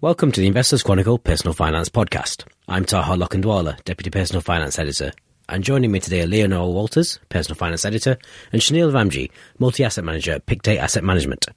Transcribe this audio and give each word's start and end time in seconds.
Welcome 0.00 0.30
to 0.30 0.40
the 0.40 0.46
Investors 0.46 0.84
Chronicle 0.84 1.18
Personal 1.18 1.54
Finance 1.54 1.88
Podcast. 1.88 2.44
I'm 2.68 2.84
Taha 2.84 3.16
Lokhandwala, 3.16 3.82
Deputy 3.82 4.10
Personal 4.10 4.40
Finance 4.40 4.78
Editor. 4.78 5.10
And 5.48 5.64
joining 5.64 5.90
me 5.90 5.98
today 5.98 6.22
are 6.22 6.26
Leonora 6.28 6.70
Walters, 6.70 7.18
Personal 7.30 7.56
Finance 7.56 7.84
Editor, 7.84 8.16
and 8.52 8.62
Shaniel 8.62 8.92
Ramjee, 8.92 9.32
Multi-Asset 9.58 10.04
Manager 10.04 10.34
at 10.34 10.46
Pictet 10.46 10.78
Asset 10.78 11.02
Management. 11.02 11.48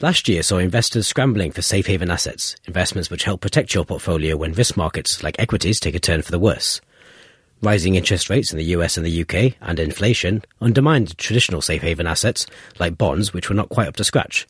Last 0.00 0.28
year 0.28 0.44
saw 0.44 0.58
investors 0.58 1.08
scrambling 1.08 1.50
for 1.50 1.60
safe 1.60 1.88
haven 1.88 2.08
assets, 2.08 2.54
investments 2.66 3.10
which 3.10 3.24
help 3.24 3.40
protect 3.40 3.74
your 3.74 3.84
portfolio 3.84 4.36
when 4.36 4.52
risk 4.52 4.76
markets 4.76 5.24
like 5.24 5.34
equities 5.40 5.80
take 5.80 5.96
a 5.96 5.98
turn 5.98 6.22
for 6.22 6.30
the 6.30 6.38
worse. 6.38 6.80
Rising 7.62 7.96
interest 7.96 8.30
rates 8.30 8.52
in 8.52 8.58
the 8.58 8.76
US 8.76 8.96
and 8.96 9.04
the 9.04 9.22
UK 9.22 9.56
and 9.60 9.80
inflation 9.80 10.44
undermined 10.60 11.18
traditional 11.18 11.60
safe 11.60 11.82
haven 11.82 12.06
assets 12.06 12.46
like 12.78 12.96
bonds 12.96 13.34
which 13.34 13.48
were 13.48 13.56
not 13.56 13.70
quite 13.70 13.88
up 13.88 13.96
to 13.96 14.04
scratch. 14.04 14.46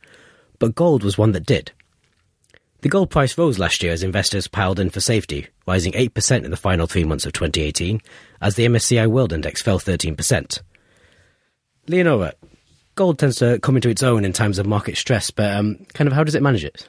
But 0.58 0.74
gold 0.74 1.02
was 1.02 1.16
one 1.16 1.32
that 1.32 1.46
did. 1.46 1.72
The 2.86 2.90
gold 2.90 3.10
price 3.10 3.36
rose 3.36 3.58
last 3.58 3.82
year 3.82 3.92
as 3.92 4.04
investors 4.04 4.46
piled 4.46 4.78
in 4.78 4.90
for 4.90 5.00
safety, 5.00 5.48
rising 5.66 5.90
8% 5.94 6.44
in 6.44 6.52
the 6.52 6.56
final 6.56 6.86
three 6.86 7.02
months 7.02 7.26
of 7.26 7.32
2018, 7.32 8.00
as 8.40 8.54
the 8.54 8.64
MSCI 8.64 9.08
World 9.08 9.32
Index 9.32 9.60
fell 9.60 9.80
13%. 9.80 10.60
Leonora, 11.88 12.32
gold 12.94 13.18
tends 13.18 13.38
to 13.38 13.58
come 13.58 13.74
into 13.74 13.88
its 13.88 14.04
own 14.04 14.24
in 14.24 14.32
times 14.32 14.60
of 14.60 14.66
market 14.66 14.96
stress, 14.96 15.32
but 15.32 15.52
um, 15.56 15.84
kind 15.94 16.06
of 16.06 16.14
how 16.14 16.22
does 16.22 16.36
it 16.36 16.44
manage 16.44 16.64
it? 16.64 16.86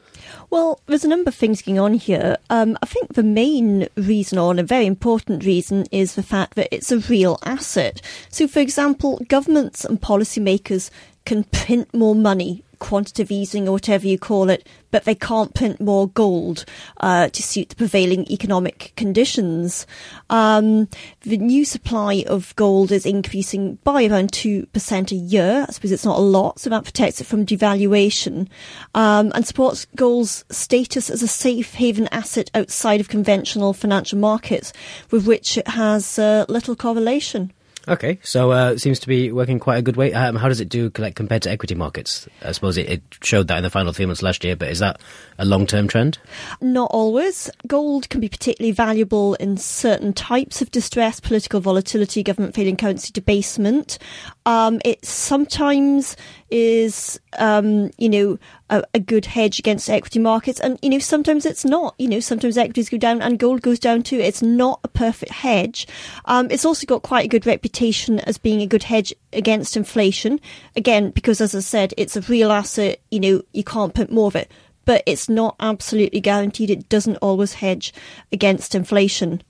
Well, 0.51 0.79
there's 0.85 1.03
a 1.03 1.07
number 1.07 1.29
of 1.29 1.35
things 1.35 1.63
going 1.63 1.79
on 1.79 1.95
here. 1.95 2.37
Um, 2.51 2.77
I 2.83 2.85
think 2.85 3.15
the 3.15 3.23
main 3.23 3.87
reason, 3.95 4.37
or 4.37 4.55
a 4.55 4.61
very 4.61 4.85
important 4.85 5.45
reason, 5.45 5.87
is 5.91 6.13
the 6.13 6.21
fact 6.21 6.53
that 6.57 6.67
it's 6.71 6.91
a 6.91 6.99
real 6.99 7.39
asset. 7.43 8.03
So, 8.29 8.47
for 8.47 8.59
example, 8.59 9.19
governments 9.27 9.83
and 9.83 9.99
policymakers 9.99 10.91
can 11.25 11.43
print 11.45 11.91
more 11.91 12.13
money 12.13 12.63
quantitative 12.79 13.31
easing 13.31 13.67
or 13.67 13.73
whatever 13.73 14.07
you 14.07 14.17
call 14.17 14.49
it, 14.49 14.67
but 14.91 15.03
they 15.03 15.15
can't 15.15 15.53
print 15.53 15.81
more 15.81 16.07
gold 16.09 16.65
uh, 17.01 17.29
to 17.29 17.43
suit 17.43 17.69
the 17.69 17.75
prevailing 17.75 18.29
economic 18.31 18.93
conditions. 18.95 19.85
Um, 20.29 20.87
the 21.21 21.37
new 21.37 21.65
supply 21.65 22.23
of 22.27 22.55
gold 22.55 22.91
is 22.91 23.05
increasing 23.05 23.75
by 23.83 24.05
around 24.05 24.31
2% 24.31 25.11
a 25.11 25.15
year. 25.15 25.65
I 25.67 25.71
suppose 25.71 25.91
it's 25.91 26.05
not 26.05 26.19
a 26.19 26.21
lot, 26.21 26.59
so 26.59 26.69
that 26.69 26.83
protects 26.83 27.21
it 27.21 27.27
from 27.27 27.45
devaluation 27.45 28.47
um, 28.95 29.31
and 29.35 29.45
supports 29.45 29.85
gold's 29.95 30.45
status 30.49 31.09
as 31.09 31.21
a 31.21 31.27
safe 31.27 31.75
haven 31.75 32.07
asset 32.11 32.49
outside 32.53 32.99
of 32.99 33.09
conventional 33.09 33.73
financial 33.73 34.17
markets, 34.17 34.73
with 35.11 35.27
which 35.27 35.57
it 35.57 35.67
has 35.67 36.17
uh, 36.17 36.45
little 36.47 36.75
correlation. 36.75 37.51
Okay, 37.87 38.19
so 38.21 38.51
uh, 38.51 38.71
it 38.71 38.79
seems 38.79 38.99
to 38.99 39.07
be 39.07 39.31
working 39.31 39.59
quite 39.59 39.77
a 39.77 39.81
good 39.81 39.95
way. 39.95 40.13
Um, 40.13 40.35
how 40.35 40.49
does 40.49 40.59
it 40.59 40.67
do 40.67 40.91
like, 40.97 41.15
compared 41.15 41.41
to 41.43 41.51
equity 41.51 41.73
markets? 41.73 42.27
I 42.41 42.51
suppose 42.51 42.77
it, 42.77 42.89
it, 42.89 43.01
showed 43.23 43.47
that 43.47 43.57
in 43.57 43.63
the 43.63 43.69
final 43.69 43.93
three 43.93 44.05
months 44.05 44.21
last 44.21 44.43
year, 44.43 44.55
but 44.55 44.69
is 44.69 44.79
that 44.79 44.99
a 45.37 45.45
long 45.45 45.65
term 45.65 45.87
trend? 45.87 46.17
Not 46.59 46.91
always. 46.91 47.49
Gold 47.65 48.09
can 48.09 48.19
be 48.19 48.27
particularly 48.27 48.73
valuable 48.73 49.35
in 49.35 49.55
certain 49.55 50.11
types 50.11 50.61
of 50.61 50.69
distress, 50.71 51.21
political 51.21 51.61
volatility, 51.61 52.23
government 52.23 52.55
failing 52.55 52.75
currency 52.75 53.11
debasement. 53.13 53.99
Um, 54.45 54.81
it 54.83 55.05
sometimes 55.05 56.17
is, 56.49 57.19
um, 57.39 57.91
you 57.97 58.09
know, 58.09 58.39
a, 58.69 58.83
a, 58.93 58.99
good 58.99 59.25
hedge 59.25 59.59
against 59.59 59.89
equity 59.89 60.19
markets. 60.19 60.59
And, 60.59 60.77
you 60.81 60.89
know, 60.89 60.99
sometimes 60.99 61.45
it's 61.45 61.65
not. 61.65 61.95
You 61.97 62.07
know, 62.07 62.19
sometimes 62.19 62.57
equities 62.57 62.89
go 62.89 62.97
down 62.97 63.21
and 63.21 63.39
gold 63.39 63.61
goes 63.61 63.79
down 63.79 64.03
too. 64.03 64.17
It's 64.17 64.41
not 64.41 64.79
a 64.83 64.87
perfect 64.87 65.31
hedge. 65.31 65.87
Um, 66.25 66.49
it's 66.51 66.65
also 66.65 66.85
got 66.85 67.03
quite 67.03 67.25
a 67.25 67.29
good 67.29 67.45
reputation 67.45 68.19
as 68.21 68.37
being 68.37 68.61
a 68.61 68.67
good 68.67 68.83
hedge 68.83 69.13
against 69.33 69.77
inflation. 69.77 70.39
Again, 70.75 71.11
because 71.11 71.41
as 71.41 71.55
I 71.55 71.59
said, 71.59 71.93
it's 71.97 72.17
a 72.17 72.21
real 72.21 72.51
asset. 72.51 72.99
You 73.11 73.19
know, 73.19 73.41
you 73.53 73.63
can't 73.63 73.93
put 73.93 74.11
more 74.11 74.27
of 74.27 74.35
it. 74.35 74.51
But 74.85 75.03
it's 75.05 75.27
not 75.27 75.55
absolutely 75.59 76.21
guaranteed. 76.21 76.69
It 76.69 76.87
doesn't 76.87 77.17
always 77.17 77.53
hedge 77.53 77.93
against 78.31 78.73
inflation. 78.73 79.41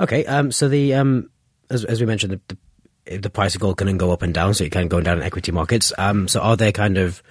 Okay, 0.00 0.24
um, 0.26 0.50
so 0.50 0.68
the 0.68 0.94
um, 0.94 1.30
as, 1.70 1.84
as 1.84 2.00
we 2.00 2.06
mentioned, 2.06 2.32
the, 2.32 2.40
the 2.48 2.58
the 3.18 3.30
price 3.30 3.54
of 3.54 3.60
gold 3.60 3.76
can 3.76 3.96
go 3.96 4.10
up 4.10 4.22
and 4.22 4.34
down, 4.34 4.54
so 4.54 4.64
it 4.64 4.72
can 4.72 4.88
go 4.88 5.00
down 5.00 5.18
in 5.18 5.22
equity 5.22 5.52
markets. 5.52 5.92
Um, 5.96 6.26
so 6.26 6.40
are 6.40 6.56
there 6.56 6.72
kind 6.72 6.98
of 6.98 7.22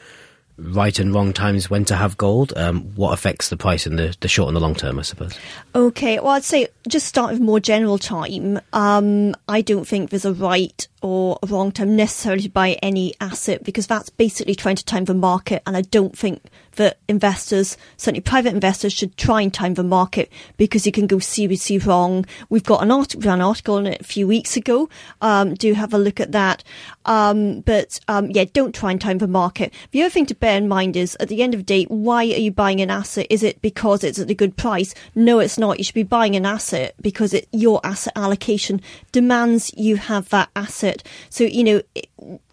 right 0.58 0.98
and 1.00 1.14
wrong 1.14 1.34
times 1.34 1.70
when 1.70 1.86
to 1.86 1.96
have 1.96 2.18
gold? 2.18 2.54
Um, 2.56 2.84
what 2.96 3.14
affects 3.14 3.50
the 3.50 3.58
price 3.58 3.86
in 3.86 3.96
the, 3.96 4.16
the 4.20 4.28
short 4.28 4.48
and 4.48 4.56
the 4.56 4.62
long 4.62 4.76
term, 4.76 5.00
I 5.00 5.04
suppose? 5.04 5.38
Okay, 5.74 6.20
well, 6.20 6.30
I'd 6.30 6.44
say 6.44 6.68
just 6.88 7.08
start 7.08 7.32
with 7.32 7.42
more 7.42 7.60
general 7.60 7.98
time. 7.98 8.60
Um, 8.74 9.36
I 9.48 9.62
don't 9.62 9.88
think 9.88 10.10
there's 10.10 10.26
a 10.26 10.34
right 10.34 10.88
or 11.02 11.38
a 11.44 11.48
wrong 11.48 11.72
time 11.72 11.96
necessarily 11.96 12.44
to 12.44 12.50
buy 12.50 12.72
any 12.82 13.14
asset 13.22 13.64
because 13.64 13.86
that's 13.86 14.10
basically 14.10 14.56
trying 14.56 14.76
to 14.76 14.86
time 14.86 15.06
the 15.06 15.14
market, 15.14 15.62
and 15.66 15.78
I 15.78 15.82
don't 15.82 16.18
think 16.18 16.42
that 16.76 16.98
investors, 17.08 17.78
certainly 17.96 18.22
private 18.22 18.54
investors, 18.54 18.92
should 18.92 19.16
try 19.16 19.42
and 19.42 19.54
time 19.54 19.76
the 19.76 19.84
market 19.84 20.32
because 20.58 20.86
you 20.86 20.92
can 20.92 21.08
go 21.08 21.20
seriously 21.20 21.78
wrong. 21.78 22.26
We've 22.50 22.64
got 22.64 22.84
an 22.84 22.92
article, 22.92 23.32
an 23.32 23.42
article 23.42 23.76
on 23.76 23.88
it 23.88 24.02
a 24.02 24.04
few 24.04 24.28
weeks 24.28 24.58
ago. 24.58 24.90
Um, 25.22 25.54
do 25.54 25.74
have 25.74 25.94
a 25.94 25.98
look 25.98 26.20
at 26.20 26.34
that. 26.34 26.64
Um, 27.06 27.62
but 27.62 28.00
um, 28.08 28.32
yeah, 28.32 28.46
don't 28.52 28.76
try 28.76 28.92
and 28.92 29.00
time 29.00 29.20
the 29.20 29.28
market. 29.28 29.74
The 29.92 30.02
other 30.02 30.10
thing 30.10 30.26
to 30.28 30.36
bear 30.36 30.58
in 30.58 30.68
mind 30.68 30.98
is 30.98 31.16
at 31.20 31.30
the 31.30 31.42
end 31.42 31.54
of 31.54 31.62
the 31.62 31.64
day, 31.64 31.84
why 31.86 32.24
are 32.24 32.40
you 32.40 32.52
buying 32.52 32.82
an 32.82 32.90
asset? 32.90 33.28
Is 33.30 33.44
it 33.44 33.62
because 33.62 34.04
it's 34.04 34.20
at 34.20 34.30
a 34.30 34.36
good 34.36 34.58
price? 34.58 34.94
No, 35.14 35.40
it's 35.40 35.58
not. 35.58 35.78
You 35.78 35.84
should 35.84 35.96
be 35.96 36.04
buying 36.04 36.36
an 36.36 36.46
asset 36.46 36.75
because 37.02 37.34
it, 37.34 37.48
your 37.52 37.80
asset 37.84 38.14
allocation 38.16 38.82
demands 39.12 39.72
you 39.76 39.98
have 39.98 40.30
that 40.30 40.50
asset. 40.56 41.04
So, 41.30 41.44
you 41.44 41.64
know, 41.64 41.82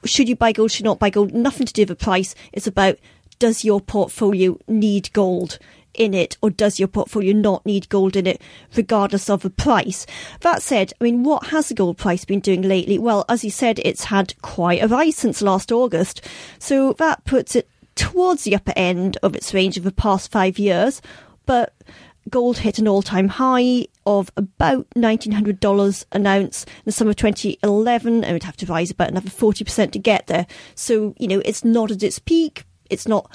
should 0.05 0.29
you 0.29 0.37
buy 0.37 0.53
gold, 0.53 0.71
should 0.71 0.85
not 0.85 0.99
buy 0.99 1.11
gold? 1.11 1.33
Nothing 1.33 1.67
to 1.67 1.73
do 1.73 1.83
with 1.83 1.89
the 1.89 1.97
price. 1.97 2.35
It's 2.53 2.67
about 2.67 2.99
does 3.39 3.65
your 3.65 3.81
portfolio 3.81 4.59
need 4.69 5.13
gold? 5.13 5.59
in 5.95 6.15
it, 6.15 6.37
or 6.41 6.51
does 6.51 6.79
your 6.79 6.89
portfolio 6.89 7.35
not 7.35 7.65
need 7.67 7.89
gold 7.89 8.17
in 8.17 8.27
it, 8.27 8.41
regardless 8.77 9.29
of 9.29 9.43
the 9.43 9.51
price? 9.51 10.07
That 10.41 10.63
said, 10.63 10.93
I 11.01 11.05
mean, 11.05 11.23
what 11.23 11.49
has 11.49 11.69
the 11.69 11.75
gold 11.75 11.99
price 11.99 12.25
been 12.25 12.41
doing 12.41 12.63
lately? 12.63 12.99
Well, 12.99 13.25
as 13.29 13.45
you 13.45 13.51
said, 13.51 13.79
it's 13.85 14.05
had 14.05 14.41
quite 14.43 14.83
a 14.83 14.89
rise 14.89 15.17
since 15.17 15.43
last 15.43 15.71
August, 15.71 16.23
so 16.59 16.95
that 16.95 17.25
puts 17.25 17.55
it 17.57 17.69
towards 17.95 18.45
the 18.45 18.55
upper 18.55 18.73
end 18.75 19.19
of 19.23 19.37
its 19.37 19.53
range 19.53 19.77
of 19.77 19.85
the 19.85 19.93
past 19.93 20.31
five 20.31 20.59
years, 20.59 21.03
but 21.47 21.75
gold 22.31 22.59
hit 22.59 22.79
an 22.79 22.89
all-time 22.89 23.29
high 23.29 23.87
of 24.07 24.31
about 24.37 24.89
$1,900 24.91 26.05
an 26.13 26.27
ounce 26.27 26.65
in 26.65 26.83
the 26.85 26.93
summer 26.93 27.11
of 27.11 27.17
2011 27.17 28.25
and 28.25 28.33
would 28.33 28.43
have 28.43 28.57
to 28.57 28.67
rise 28.67 28.91
about 28.91 29.11
another 29.11 29.31
40% 29.31 29.93
to 29.93 29.99
get 29.99 30.27
there. 30.27 30.47
So, 30.75 31.15
you 31.19 31.29
know, 31.29 31.43
it's 31.45 31.65
not 31.65 31.91
at 31.91 32.03
its 32.03 32.19
peak, 32.19 32.65
it's 32.91 33.09
not 33.09 33.31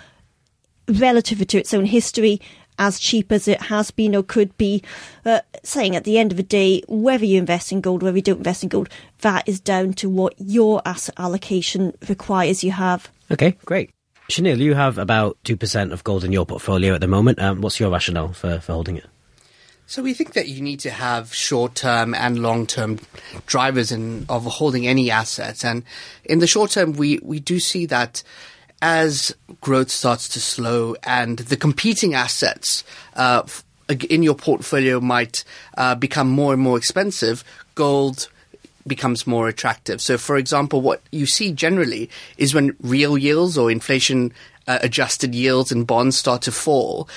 relative 0.88 1.46
to 1.46 1.58
its 1.58 1.74
own 1.74 1.86
history 1.86 2.40
as 2.80 3.00
cheap 3.00 3.32
as 3.32 3.48
it 3.48 3.64
has 3.64 3.92
been 3.92 4.16
or 4.16 4.24
could 4.24 4.56
be. 4.58 4.84
Uh, 5.26 5.42
saying 5.64 5.96
at 5.96 6.04
the 6.04 6.18
end 6.18 6.32
of 6.32 6.38
the 6.38 6.44
day, 6.44 6.84
whether 6.88 7.26
you 7.26 7.38
invest 7.40 7.72
in 7.72 7.82
gold, 7.82 8.04
whether 8.04 8.18
you 8.18 8.22
don't 8.22 8.38
invest 8.38 8.64
in 8.64 8.70
gold, 8.70 8.90
that 9.22 9.48
is 9.48 9.60
down 9.60 9.94
to 9.94 10.10
what 10.10 10.34
your 10.38 10.82
asset 10.86 11.16
allocation 11.18 11.94
requires 12.08 12.64
you 12.64 12.72
have. 12.72 13.10
Okay, 13.32 13.58
great. 13.66 13.92
Shaniel, 14.30 14.58
you 14.58 14.74
have 14.74 14.98
about 14.98 15.38
2% 15.46 15.94
of 15.94 16.04
gold 16.04 16.26
in 16.26 16.34
your 16.34 16.46
portfolio 16.46 16.94
at 16.94 17.02
the 17.02 17.08
moment. 17.08 17.40
Um, 17.40 17.62
what's 17.62 17.80
your 17.80 17.90
rationale 17.90 18.34
for, 18.34 18.60
for 18.60 18.74
holding 18.74 18.98
it? 18.98 19.06
So 19.86 20.04
we 20.04 20.14
think 20.14 20.34
that 20.34 20.50
you 20.50 20.62
need 20.62 20.82
to 20.82 20.90
have 20.90 21.34
short-term 21.34 22.14
and 22.14 22.40
long-term 22.40 23.00
drivers 23.46 23.90
in, 23.90 24.26
of 24.28 24.44
holding 24.44 24.86
any 24.86 25.10
assets. 25.10 25.64
And 25.64 25.84
in 26.26 26.40
the 26.40 26.48
short 26.48 26.72
term, 26.72 26.92
we, 26.92 27.20
we 27.24 27.40
do 27.40 27.58
see 27.62 27.86
that 27.86 28.22
as 28.82 29.34
growth 29.62 29.90
starts 29.90 30.28
to 30.30 30.42
slow 30.42 30.98
and 31.04 31.40
the 31.40 31.56
competing 31.56 32.14
assets 32.14 32.84
uh, 33.16 33.44
in 34.10 34.24
your 34.24 34.36
portfolio 34.36 35.00
might 35.00 35.46
uh, 35.78 35.96
become 35.96 36.30
more 36.30 36.52
and 36.52 36.62
more 36.62 36.78
expensive, 36.78 37.46
gold 37.76 38.28
becomes 38.88 39.28
more 39.28 39.48
attractive. 39.48 40.02
So, 40.02 40.18
for 40.18 40.38
example, 40.38 40.82
what 40.82 41.02
you 41.12 41.26
see 41.26 41.52
generally 41.52 42.10
is 42.38 42.54
when 42.54 42.76
real 42.82 43.18
yields 43.18 43.58
or 43.58 43.72
inflation 43.72 44.34
uh, 44.68 44.80
adjusted 44.82 45.34
yields 45.34 45.72
and 45.72 45.88
bonds 45.88 46.18
start 46.18 46.42
to 46.44 46.52
fall, 46.52 47.08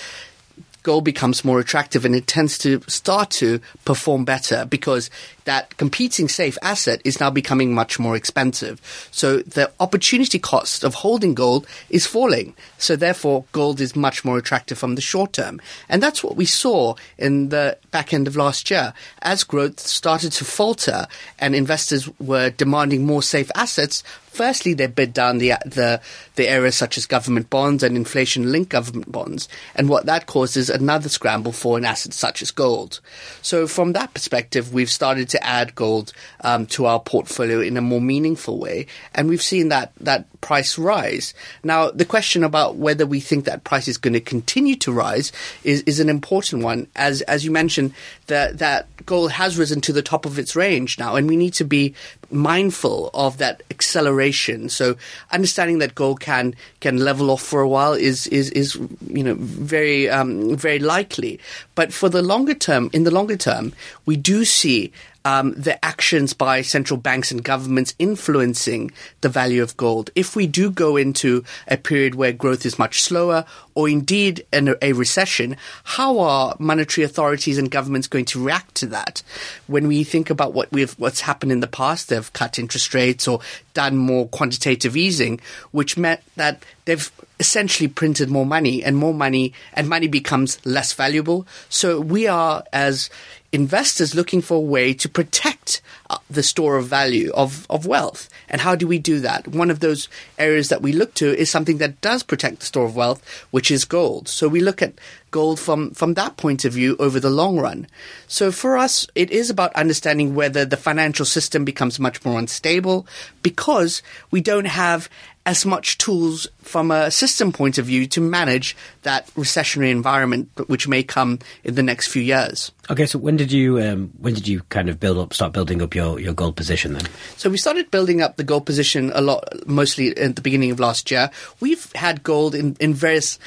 gold 0.83 1.05
becomes 1.05 1.45
more 1.45 1.61
attractive 1.61 2.05
and 2.05 2.15
it 2.15 2.27
tends 2.27 2.57
to 2.59 2.81
start 2.87 3.31
to 3.31 3.61
perform 3.85 4.25
better 4.25 4.65
because 4.65 5.11
that 5.51 5.77
competing 5.79 6.29
safe 6.29 6.57
asset 6.63 7.03
is 7.05 7.19
now 7.19 7.29
becoming 7.29 7.75
much 7.75 7.99
more 7.99 8.15
expensive. 8.15 8.81
So 9.11 9.39
the 9.39 9.69
opportunity 9.81 10.39
cost 10.39 10.85
of 10.85 10.95
holding 10.95 11.35
gold 11.35 11.67
is 11.89 12.07
falling. 12.07 12.55
So 12.79 12.95
therefore, 12.95 13.45
gold 13.51 13.81
is 13.81 13.97
much 13.97 14.25
more 14.25 14.39
attractive 14.39 14.79
from 14.79 14.95
the 14.95 15.01
short 15.01 15.33
term. 15.33 15.61
And 15.89 16.01
that's 16.01 16.23
what 16.23 16.37
we 16.37 16.45
saw 16.47 16.95
in 17.19 17.49
the 17.49 17.77
back 17.91 18.15
end 18.15 18.29
of 18.29 18.37
last 18.37 18.71
year. 18.71 18.95
As 19.23 19.43
growth 19.43 19.81
started 19.81 20.31
to 20.39 20.45
falter 20.45 21.09
and 21.41 21.57
investors 21.57 22.09
were 22.21 22.51
demanding 22.51 23.05
more 23.05 23.21
safe 23.21 23.51
assets, 23.57 24.05
firstly 24.31 24.75
they 24.75 24.87
bid 24.87 25.13
down 25.13 25.39
the 25.39 25.55
the 25.67 26.01
the 26.37 26.49
areas 26.49 26.77
such 26.77 26.97
as 26.97 27.05
government 27.05 27.51
bonds 27.51 27.83
and 27.83 27.97
inflation 27.97 28.53
linked 28.53 28.71
government 28.71 29.11
bonds 29.11 29.49
and 29.75 29.89
what 29.89 30.07
that 30.07 30.27
causes 30.27 30.71
another 30.71 31.09
scramble 31.09 31.53
for 31.53 31.77
an 31.77 31.85
asset 31.85 32.13
such 32.13 32.41
as 32.41 32.51
gold 32.53 33.01
so 33.43 33.67
from 33.67 33.93
that 33.93 34.15
perspective 34.15 34.73
we've 34.73 34.91
started 34.91 35.29
to 35.29 35.40
add 35.45 35.75
gold 35.75 36.13
um, 36.43 36.67
to 36.67 36.87
our 36.87 37.01
portfolio 37.01 37.61
in 37.61 37.77
a 37.77 37.81
more 37.81 38.01
meaningful 38.01 38.59
way. 38.59 38.87
And 39.15 39.29
we've 39.29 39.43
seen 39.43 39.69
that 39.69 39.93
that 40.01 40.27
price 40.41 40.79
rise. 40.79 41.35
Now, 41.63 41.91
the 41.91 42.05
question 42.05 42.45
about 42.45 42.77
whether 42.77 43.07
we 43.07 43.21
think 43.21 43.45
that 43.45 43.65
price 43.65 43.89
is 43.89 43.99
going 43.99 44.15
to 44.15 44.21
continue 44.21 44.77
to 44.77 44.93
rise 44.93 45.33
is, 45.65 45.83
is 45.83 46.01
an 46.01 46.09
important 46.09 46.63
one. 46.63 46.87
As 46.97 47.23
as 47.23 47.45
you 47.45 47.51
mentioned, 47.51 47.93
that 48.31 48.59
that 48.59 48.89
gold 49.05 49.33
has 49.33 49.59
risen 49.59 49.81
to 49.83 49.93
the 49.93 50.03
top 50.03 50.25
of 50.25 50.39
its 50.39 50.57
range 50.57 50.99
now, 50.99 51.17
and 51.17 51.29
we 51.29 51.37
need 51.37 51.53
to 51.55 51.65
be 51.65 51.95
mindful 52.31 53.11
of 53.13 53.39
that 53.39 53.63
acceleration. 53.71 54.69
So, 54.69 54.97
understanding 55.31 55.79
that 55.81 55.95
gold 55.95 56.21
can 56.21 56.55
can 56.81 56.97
level 56.97 57.31
off 57.31 57.43
for 57.43 57.61
a 57.61 57.69
while 57.69 57.93
is 57.93 58.27
is 58.29 58.51
is 58.51 58.77
you 59.07 59.23
know 59.23 59.35
very 59.39 60.09
um, 60.09 60.57
very 60.57 60.79
likely. 60.79 61.39
But 61.75 61.93
for 61.93 62.09
the 62.09 62.23
longer 62.23 62.55
term, 62.55 62.89
in 62.93 63.05
the 63.05 63.11
longer 63.11 63.37
term, 63.37 63.73
we 64.07 64.17
do 64.17 64.45
see 64.45 64.93
um, 65.25 65.53
the 65.53 65.83
actions 65.85 66.33
by 66.33 66.63
central 66.63 66.99
banks 66.99 67.31
and 67.31 67.45
governments 67.45 67.95
influencing 67.99 68.91
the 69.21 69.29
value 69.29 69.63
of 69.63 69.77
gold. 69.77 70.11
If 70.15 70.35
we 70.35 70.47
do 70.47 70.71
go 70.71 70.97
into 70.97 71.45
a 71.69 71.77
period 71.77 72.15
where 72.15 72.33
growth 72.33 72.65
is 72.65 72.79
much 72.79 73.03
slower, 73.03 73.45
or 73.75 73.89
indeed 73.89 74.47
in 74.53 74.75
a 74.83 74.93
recession, 74.93 75.57
how 75.85 76.19
are 76.19 76.57
monetary 76.59 77.05
authorities 77.05 77.59
and 77.59 77.71
governments 77.71 78.09
going 78.09 78.25
to 78.27 78.43
react 78.43 78.75
to 78.77 78.87
that? 78.87 79.23
When 79.67 79.89
we 79.89 80.05
think 80.05 80.31
about 80.31 80.53
what 80.53 80.71
we've 80.73 80.93
what's 80.93 81.21
happened 81.21 81.53
in 81.53 81.61
the 81.61 81.67
past, 81.67 82.09
they've 82.09 82.33
cut 82.33 82.59
interest 82.59 82.95
rates 82.95 83.29
or 83.29 83.41
done 83.75 83.97
more 83.97 84.29
quantitative 84.29 84.97
easing, 84.97 85.41
which 85.71 85.97
meant 85.97 86.21
that 86.37 86.65
they've 86.85 87.11
essentially 87.39 87.89
printed 87.89 88.29
more 88.29 88.45
money 88.45 88.85
and 88.85 88.97
more 88.97 89.15
money 89.15 89.53
and 89.73 89.89
money 89.89 90.09
becomes 90.09 90.65
less 90.67 90.93
valuable. 90.93 91.47
So 91.69 92.01
we 92.01 92.27
are 92.27 92.65
as 92.73 93.09
investors 93.53 94.15
looking 94.15 94.41
for 94.41 94.57
a 94.59 94.61
way 94.61 94.95
to 94.95 95.09
protect 95.09 95.83
uh, 96.09 96.19
the 96.29 96.43
store 96.43 96.77
of 96.77 96.87
value 96.87 97.31
of, 97.33 97.67
of 97.69 97.87
wealth. 97.87 98.29
And 98.49 98.61
how 98.61 98.75
do 98.75 98.87
we 98.87 98.99
do 98.99 99.21
that? 99.21 99.49
One 99.49 99.71
of 99.71 99.81
those 99.81 100.09
areas 100.39 100.69
that 100.69 100.83
we 100.83 100.93
look 100.93 101.15
to 101.15 101.37
is 101.37 101.51
something 101.51 101.79
that 101.79 102.01
does 102.01 102.23
protect 102.23 102.61
the 102.61 102.67
store 102.67 102.87
of 102.87 102.97
wealth, 102.97 103.25
which 103.51 103.71
is 103.71 103.85
gold. 103.85 104.29
So 104.29 104.49
we 104.49 104.61
look 104.61 104.83
at 104.83 104.95
gold 105.31 105.61
from, 105.61 105.93
from 105.93 106.15
that 106.15 106.37
point 106.37 106.65
of 106.65 106.73
view 106.73 106.97
over 106.99 107.21
the 107.21 107.31
long 107.31 107.59
run. 107.59 107.87
So 108.27 108.51
for 108.51 108.77
us, 108.77 109.07
it 109.15 109.31
is 109.31 109.51
about 109.51 109.75
understanding 109.75 110.35
whether 110.35 110.65
the 110.65 110.77
financial 110.77 111.25
system 111.25 111.65
becomes 111.65 112.01
much 112.01 112.25
more 112.25 112.39
unstable 112.39 113.07
because 113.43 114.03
we 114.31 114.41
don't 114.41 114.67
have 114.67 115.09
as 115.47 115.65
much 115.65 115.99
tools 115.99 116.47
from 116.61 116.91
a 116.91 117.11
system 117.11 117.51
point 117.51 117.79
of 117.79 117.87
view 117.87 118.07
to 118.07 118.21
manage 118.21 118.77
that 119.03 119.27
recessionary 119.35 119.91
environment 119.91 120.49
which 120.69 120.87
may 120.87 121.03
come 121.03 121.39
in 121.65 121.75
the 121.75 121.83
next 121.83 122.09
few 122.09 122.23
years. 122.23 122.71
Okay, 122.91 123.07
so 123.07 123.19
when 123.19 123.37
did 123.37 123.51
you 123.51 123.81
um, 123.81 124.11
when 124.19 124.35
did 124.35 124.47
you 124.47 124.61
kind 124.69 124.89
of 124.89 125.01
build 125.01 125.17
up 125.17 125.33
start 125.33 125.53
building 125.53 125.81
up 125.81 125.95
your, 125.95 126.21
your 126.21 126.35
gold 126.35 126.57
position 126.57 126.93
then? 126.93 127.07
So 127.37 127.49
we 127.49 127.57
started 127.57 127.91
building 127.91 128.21
up 128.21 128.37
the 128.37 128.45
gold 128.45 128.67
position 128.67 129.13
a 129.15 129.21
lot, 129.21 129.45
mostly 129.67 130.17
at 130.17 130.37
the 130.37 130.43
beginning 130.43 130.73
of 130.73 130.81
last 130.81 131.11
year. 131.11 131.31
We've 131.61 131.91
had 131.95 132.23
gold 132.23 132.55
in, 132.55 132.77
in 132.81 132.93
various 132.93 133.39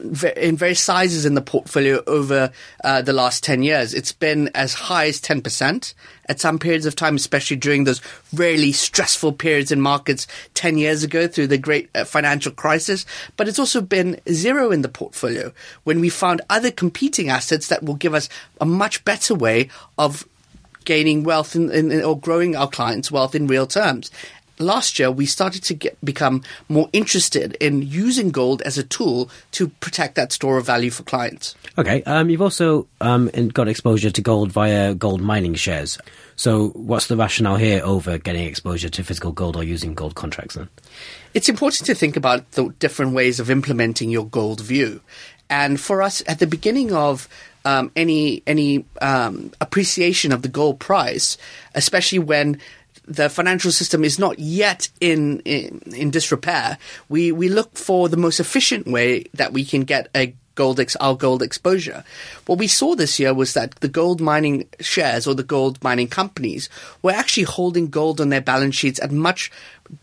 in 0.00 0.56
various 0.56 0.80
sizes 0.80 1.24
in 1.24 1.34
the 1.34 1.40
portfolio 1.40 2.02
over 2.06 2.52
uh, 2.84 3.02
the 3.02 3.12
last 3.12 3.42
10 3.44 3.62
years. 3.62 3.94
It's 3.94 4.12
been 4.12 4.48
as 4.54 4.74
high 4.74 5.06
as 5.06 5.20
10% 5.20 5.94
at 6.26 6.40
some 6.40 6.58
periods 6.58 6.86
of 6.86 6.94
time, 6.94 7.16
especially 7.16 7.56
during 7.56 7.84
those 7.84 8.00
really 8.32 8.72
stressful 8.72 9.32
periods 9.32 9.72
in 9.72 9.80
markets 9.80 10.26
10 10.54 10.78
years 10.78 11.02
ago 11.02 11.26
through 11.26 11.46
the 11.46 11.58
great 11.58 11.88
uh, 11.94 12.04
financial 12.04 12.52
crisis. 12.52 13.06
But 13.36 13.48
it's 13.48 13.58
also 13.58 13.80
been 13.80 14.20
zero 14.30 14.70
in 14.70 14.82
the 14.82 14.88
portfolio 14.88 15.52
when 15.84 16.00
we 16.00 16.08
found 16.08 16.42
other 16.50 16.70
competing 16.70 17.28
assets 17.28 17.68
that 17.68 17.82
will 17.82 17.94
give 17.94 18.14
us 18.14 18.28
a 18.60 18.66
much 18.66 19.04
better 19.04 19.34
way 19.34 19.68
of 19.96 20.26
gaining 20.84 21.22
wealth 21.22 21.54
in, 21.54 21.70
in, 21.70 22.02
or 22.02 22.18
growing 22.18 22.56
our 22.56 22.68
clients' 22.68 23.12
wealth 23.12 23.34
in 23.34 23.46
real 23.46 23.66
terms 23.66 24.10
last 24.58 24.98
year 24.98 25.10
we 25.10 25.26
started 25.26 25.62
to 25.64 25.74
get, 25.74 25.96
become 26.04 26.42
more 26.68 26.88
interested 26.92 27.56
in 27.60 27.82
using 27.82 28.30
gold 28.30 28.62
as 28.62 28.78
a 28.78 28.82
tool 28.82 29.30
to 29.52 29.68
protect 29.68 30.14
that 30.16 30.32
store 30.32 30.58
of 30.58 30.66
value 30.66 30.90
for 30.90 31.02
clients. 31.02 31.54
Okay, 31.76 32.02
um, 32.04 32.30
you've 32.30 32.42
also 32.42 32.86
um, 33.00 33.28
got 33.48 33.68
exposure 33.68 34.10
to 34.10 34.22
gold 34.22 34.52
via 34.52 34.94
gold 34.94 35.20
mining 35.20 35.54
shares. 35.54 35.98
So, 36.36 36.68
what's 36.70 37.06
the 37.06 37.16
rationale 37.16 37.56
here 37.56 37.82
over 37.84 38.18
getting 38.18 38.44
exposure 38.46 38.88
to 38.88 39.02
physical 39.02 39.32
gold 39.32 39.56
or 39.56 39.64
using 39.64 39.94
gold 39.94 40.14
contracts 40.14 40.54
then? 40.54 40.68
It's 41.34 41.48
important 41.48 41.86
to 41.86 41.94
think 41.94 42.16
about 42.16 42.52
the 42.52 42.68
different 42.78 43.12
ways 43.12 43.40
of 43.40 43.50
implementing 43.50 44.10
your 44.10 44.26
gold 44.26 44.60
view. 44.60 45.00
And 45.50 45.80
for 45.80 46.02
us, 46.02 46.22
at 46.26 46.38
the 46.38 46.46
beginning 46.46 46.92
of 46.92 47.28
um, 47.64 47.90
any 47.96 48.42
any 48.46 48.84
um, 49.00 49.50
appreciation 49.60 50.32
of 50.32 50.42
the 50.42 50.48
gold 50.48 50.78
price, 50.78 51.36
especially 51.74 52.18
when 52.18 52.60
the 53.08 53.30
financial 53.30 53.72
system 53.72 54.04
is 54.04 54.18
not 54.18 54.38
yet 54.38 54.88
in, 55.00 55.40
in, 55.40 55.80
in 55.94 56.10
disrepair, 56.10 56.78
we, 57.08 57.32
we 57.32 57.48
look 57.48 57.76
for 57.76 58.08
the 58.08 58.16
most 58.16 58.38
efficient 58.38 58.86
way 58.86 59.24
that 59.34 59.52
we 59.52 59.64
can 59.64 59.82
get 59.82 60.08
a 60.14 60.34
gold 60.58 60.80
ex- 60.80 60.96
our 60.96 61.14
gold 61.14 61.40
exposure. 61.40 62.02
What 62.46 62.58
we 62.58 62.66
saw 62.66 62.96
this 62.96 63.20
year 63.20 63.32
was 63.32 63.54
that 63.54 63.76
the 63.76 63.94
gold 64.00 64.20
mining 64.20 64.66
shares 64.80 65.24
or 65.24 65.34
the 65.34 65.50
gold 65.56 65.82
mining 65.84 66.08
companies 66.08 66.68
were 67.00 67.12
actually 67.12 67.44
holding 67.44 67.90
gold 67.90 68.20
on 68.20 68.30
their 68.30 68.40
balance 68.40 68.74
sheets 68.74 69.00
at 69.00 69.12
much 69.12 69.52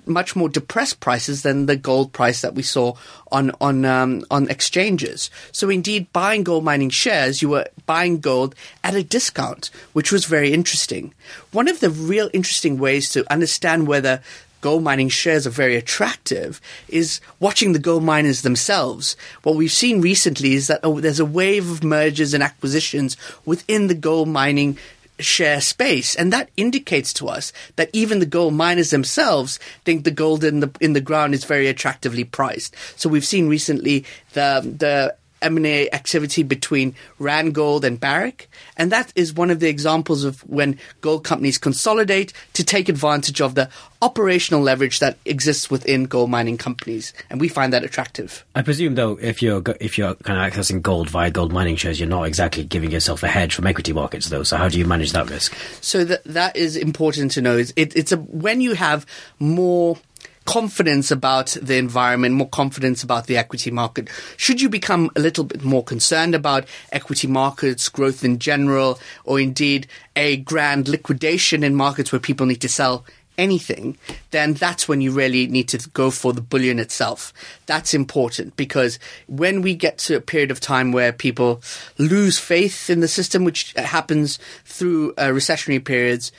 much 0.06 0.36
more 0.36 0.50
depressed 0.50 1.00
prices 1.00 1.42
than 1.42 1.66
the 1.66 1.76
gold 1.76 2.12
price 2.12 2.42
that 2.42 2.56
we 2.56 2.64
saw 2.64 2.94
on 3.32 3.52
on 3.60 3.86
um, 3.86 4.24
on 4.32 4.50
exchanges. 4.50 5.30
So 5.52 5.70
indeed, 5.70 6.12
buying 6.14 6.44
gold 6.44 6.64
mining 6.64 6.90
shares, 6.90 7.42
you 7.42 7.50
were 7.50 7.68
buying 7.86 8.20
gold 8.20 8.56
at 8.84 8.96
a 8.96 9.04
discount, 9.04 9.70
which 9.94 10.12
was 10.12 10.26
very 10.26 10.54
interesting. 10.54 11.14
One 11.52 11.68
of 11.68 11.82
the 11.82 11.90
real 11.90 12.30
interesting 12.34 12.80
ways 12.80 13.10
to 13.12 13.32
understand 13.32 13.88
whether 13.88 14.22
gold 14.66 14.82
mining 14.82 15.10
shares 15.10 15.46
are 15.46 15.52
very 15.52 15.76
attractive 15.76 16.60
is 16.88 17.22
watching 17.40 17.74
the 17.74 17.78
gold 17.78 18.04
miners 18.04 18.42
themselves. 18.42 19.16
What 19.44 19.56
we've 19.56 19.72
seen 19.72 20.02
recently 20.02 20.56
is 20.56 20.66
that 20.66 20.80
oh, 20.82 21.00
there's 21.00 21.20
a 21.20 21.34
wave 21.40 21.70
of 21.70 21.84
mergers 21.84 22.34
and 22.34 22.42
acquisitions 22.42 23.16
within 23.46 23.86
the 23.86 23.94
gold 23.94 24.28
mining 24.28 24.80
share 25.20 25.62
space, 25.62 26.16
and 26.16 26.34
that 26.34 26.50
indicates 26.58 27.14
to 27.14 27.28
us 27.28 27.54
that 27.76 27.92
even 27.94 28.18
the 28.18 28.26
gold 28.26 28.56
miners 28.56 28.90
themselves 28.90 29.60
think 29.84 30.04
the 30.04 30.10
gold 30.10 30.44
in 30.44 30.62
the 30.62 30.72
in 30.82 30.94
the 30.94 31.08
ground 31.10 31.36
is 31.36 31.46
very 31.46 31.68
attractively 31.68 32.24
priced. 32.24 32.76
So 32.96 33.08
we've 33.08 33.24
seen 33.24 33.48
recently 33.48 34.04
the 34.34 34.62
the 34.64 35.16
M&A 35.46 35.90
activity 35.92 36.44
between 36.44 36.96
Randgold 37.20 37.84
and 37.84 38.00
Barrick. 38.00 38.50
And 38.78 38.92
that 38.92 39.14
is 39.16 39.34
one 39.34 39.52
of 39.52 39.60
the 39.60 39.70
examples 39.70 40.24
of 40.24 40.42
when 40.42 40.78
gold 41.02 41.24
companies 41.24 41.58
consolidate 41.58 42.34
to 42.54 42.64
take 42.64 42.90
advantage 42.90 43.42
of 43.42 43.56
the 43.56 43.70
operational 44.02 44.62
leverage 44.62 45.00
that 45.00 45.18
exists 45.26 45.70
within 45.70 46.06
gold 46.06 46.30
mining 46.30 46.58
companies. 46.58 47.14
And 47.30 47.40
we 47.40 47.48
find 47.48 47.72
that 47.74 47.84
attractive. 47.84 48.44
I 48.56 48.62
presume, 48.62 48.96
though, 48.96 49.18
if 49.22 49.42
you're, 49.42 49.64
if 49.80 49.98
you're 49.98 50.16
kind 50.16 50.40
of 50.40 50.52
accessing 50.52 50.82
gold 50.82 51.10
via 51.10 51.32
gold 51.32 51.54
mining 51.54 51.76
shares, 51.76 52.00
you're 52.00 52.10
not 52.10 52.24
exactly 52.24 52.64
giving 52.64 52.92
yourself 52.92 53.24
a 53.24 53.28
hedge 53.28 53.54
from 53.54 53.68
equity 53.68 53.94
markets, 53.94 54.30
though. 54.30 54.44
So 54.44 54.58
how 54.58 54.70
do 54.70 54.78
you 54.78 54.86
manage 54.86 55.12
that 55.14 55.30
risk? 55.30 55.56
So 55.82 56.04
that, 56.06 56.24
that 56.26 56.56
is 56.56 56.76
important 56.76 57.32
to 57.32 57.42
know. 57.42 57.58
It, 57.58 57.96
it's 57.96 58.12
a, 58.12 58.18
when 58.18 58.62
you 58.62 58.74
have 58.74 59.06
more 59.40 59.98
confidence 60.46 61.12
about 61.12 61.58
the 61.62 61.78
environment, 61.78 62.36
more 62.36 62.50
confidence 62.50 63.04
about 63.04 63.28
the 63.28 63.38
equity 63.38 63.72
market? 63.72 64.10
Should 64.38 64.62
you 64.62 64.70
become 64.70 65.12
a 65.16 65.20
little 65.20 65.44
bit 65.44 65.64
more 65.64 65.84
concerned 65.84 66.36
about 66.36 66.66
equity 66.92 67.28
markets, 67.28 67.90
growth 67.90 68.24
in 68.24 68.40
general, 68.40 69.00
or 69.24 69.40
indeed 69.40 69.88
a 70.16 70.38
grand 70.38 70.88
liquidation 70.88 71.64
in 71.64 71.76
markets 71.76 72.12
where 72.12 72.20
people 72.20 72.46
need 72.46 72.62
to 72.62 72.70
sell 72.70 73.06
anything, 73.38 73.98
then 74.32 74.54
that's 74.54 74.88
when 74.88 75.02
you 75.02 75.12
really 75.12 75.48
need 75.48 75.68
to 75.70 75.90
go 75.90 76.12
for 76.12 76.34
the 76.34 76.42
bullion 76.42 76.80
itself. 76.80 77.34
That's 77.66 77.94
important 77.94 78.56
because 78.56 79.00
when 79.28 79.62
we 79.62 79.76
get 79.76 79.98
to 80.00 80.16
a 80.16 80.22
period 80.22 80.52
of 80.52 80.60
time 80.60 80.92
where 80.92 81.12
people 81.12 81.62
lose 81.98 82.40
faith 82.40 82.90
in 82.90 83.00
the 83.00 83.08
system, 83.08 83.44
which 83.44 83.74
happens 83.74 84.40
through 84.64 85.14
uh, 85.18 85.28
recessionary 85.28 85.84
periods, 85.84 86.32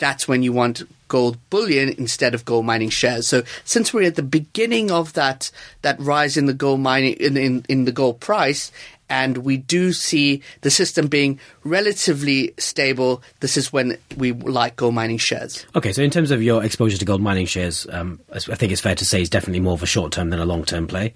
that's 0.00 0.26
when 0.26 0.42
you 0.42 0.52
want 0.52 0.82
gold 1.06 1.38
bullion 1.50 1.90
instead 1.98 2.34
of 2.34 2.44
gold 2.44 2.66
mining 2.66 2.88
shares. 2.88 3.28
So 3.28 3.44
since 3.64 3.94
we're 3.94 4.06
at 4.06 4.16
the 4.16 4.22
beginning 4.22 4.90
of 4.90 5.12
that 5.12 5.52
that 5.82 6.00
rise 6.00 6.36
in 6.36 6.46
the 6.46 6.54
gold 6.54 6.80
mining 6.80 7.14
in, 7.14 7.36
in, 7.36 7.64
in 7.68 7.84
the 7.84 7.92
gold 7.92 8.18
price 8.18 8.72
and 9.10 9.38
we 9.38 9.56
do 9.56 9.92
see 9.92 10.40
the 10.60 10.70
system 10.70 11.08
being 11.08 11.38
relatively 11.64 12.54
stable. 12.58 13.22
This 13.40 13.56
is 13.56 13.72
when 13.72 13.98
we 14.16 14.32
like 14.32 14.76
gold 14.76 14.94
mining 14.94 15.18
shares. 15.18 15.66
Okay, 15.74 15.92
so 15.92 16.00
in 16.00 16.10
terms 16.10 16.30
of 16.30 16.42
your 16.42 16.64
exposure 16.64 16.96
to 16.96 17.04
gold 17.04 17.20
mining 17.20 17.46
shares, 17.46 17.88
um, 17.90 18.20
I 18.32 18.38
think 18.38 18.70
it's 18.70 18.80
fair 18.80 18.94
to 18.94 19.04
say 19.04 19.20
it's 19.20 19.28
definitely 19.28 19.60
more 19.60 19.74
of 19.74 19.82
a 19.82 19.86
short 19.86 20.12
term 20.12 20.30
than 20.30 20.38
a 20.38 20.44
long 20.44 20.64
term 20.64 20.86
play. 20.86 21.12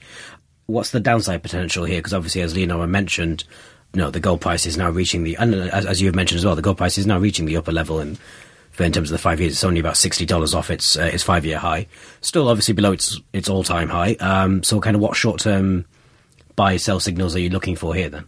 What's 0.66 0.90
the 0.90 1.00
downside 1.00 1.42
potential 1.42 1.84
here? 1.84 1.98
Because 1.98 2.14
obviously, 2.14 2.40
as 2.40 2.56
Leonora 2.56 2.88
mentioned, 2.88 3.44
no, 3.94 4.10
the 4.10 4.18
gold 4.18 4.40
price 4.40 4.66
is 4.66 4.76
now 4.76 4.90
reaching 4.90 5.22
the, 5.22 5.36
and 5.36 5.54
as, 5.54 5.86
as 5.86 6.00
you 6.00 6.08
have 6.08 6.16
mentioned 6.16 6.38
as 6.38 6.44
well, 6.44 6.56
the 6.56 6.62
gold 6.62 6.78
price 6.78 6.98
is 6.98 7.06
now 7.06 7.18
reaching 7.18 7.46
the 7.46 7.56
upper 7.56 7.70
level 7.70 8.00
in 8.00 8.18
in 8.78 8.92
terms 8.92 9.10
of 9.10 9.14
the 9.14 9.22
five 9.22 9.40
years, 9.40 9.52
it's 9.52 9.64
only 9.64 9.80
about 9.80 9.96
sixty 9.96 10.26
dollars 10.26 10.54
off 10.54 10.70
its 10.70 10.96
uh, 10.96 11.10
its 11.12 11.22
five 11.22 11.44
year 11.44 11.58
high. 11.58 11.86
Still, 12.20 12.48
obviously 12.48 12.74
below 12.74 12.92
its 12.92 13.20
its 13.32 13.48
all 13.48 13.64
time 13.64 13.88
high. 13.88 14.14
Um, 14.14 14.62
so, 14.62 14.80
kind 14.80 14.96
of 14.96 15.02
what 15.02 15.16
short 15.16 15.40
term 15.40 15.84
buy 16.56 16.76
sell 16.76 17.00
signals 17.00 17.34
are 17.34 17.40
you 17.40 17.50
looking 17.50 17.76
for 17.76 17.94
here 17.94 18.08
then? 18.08 18.24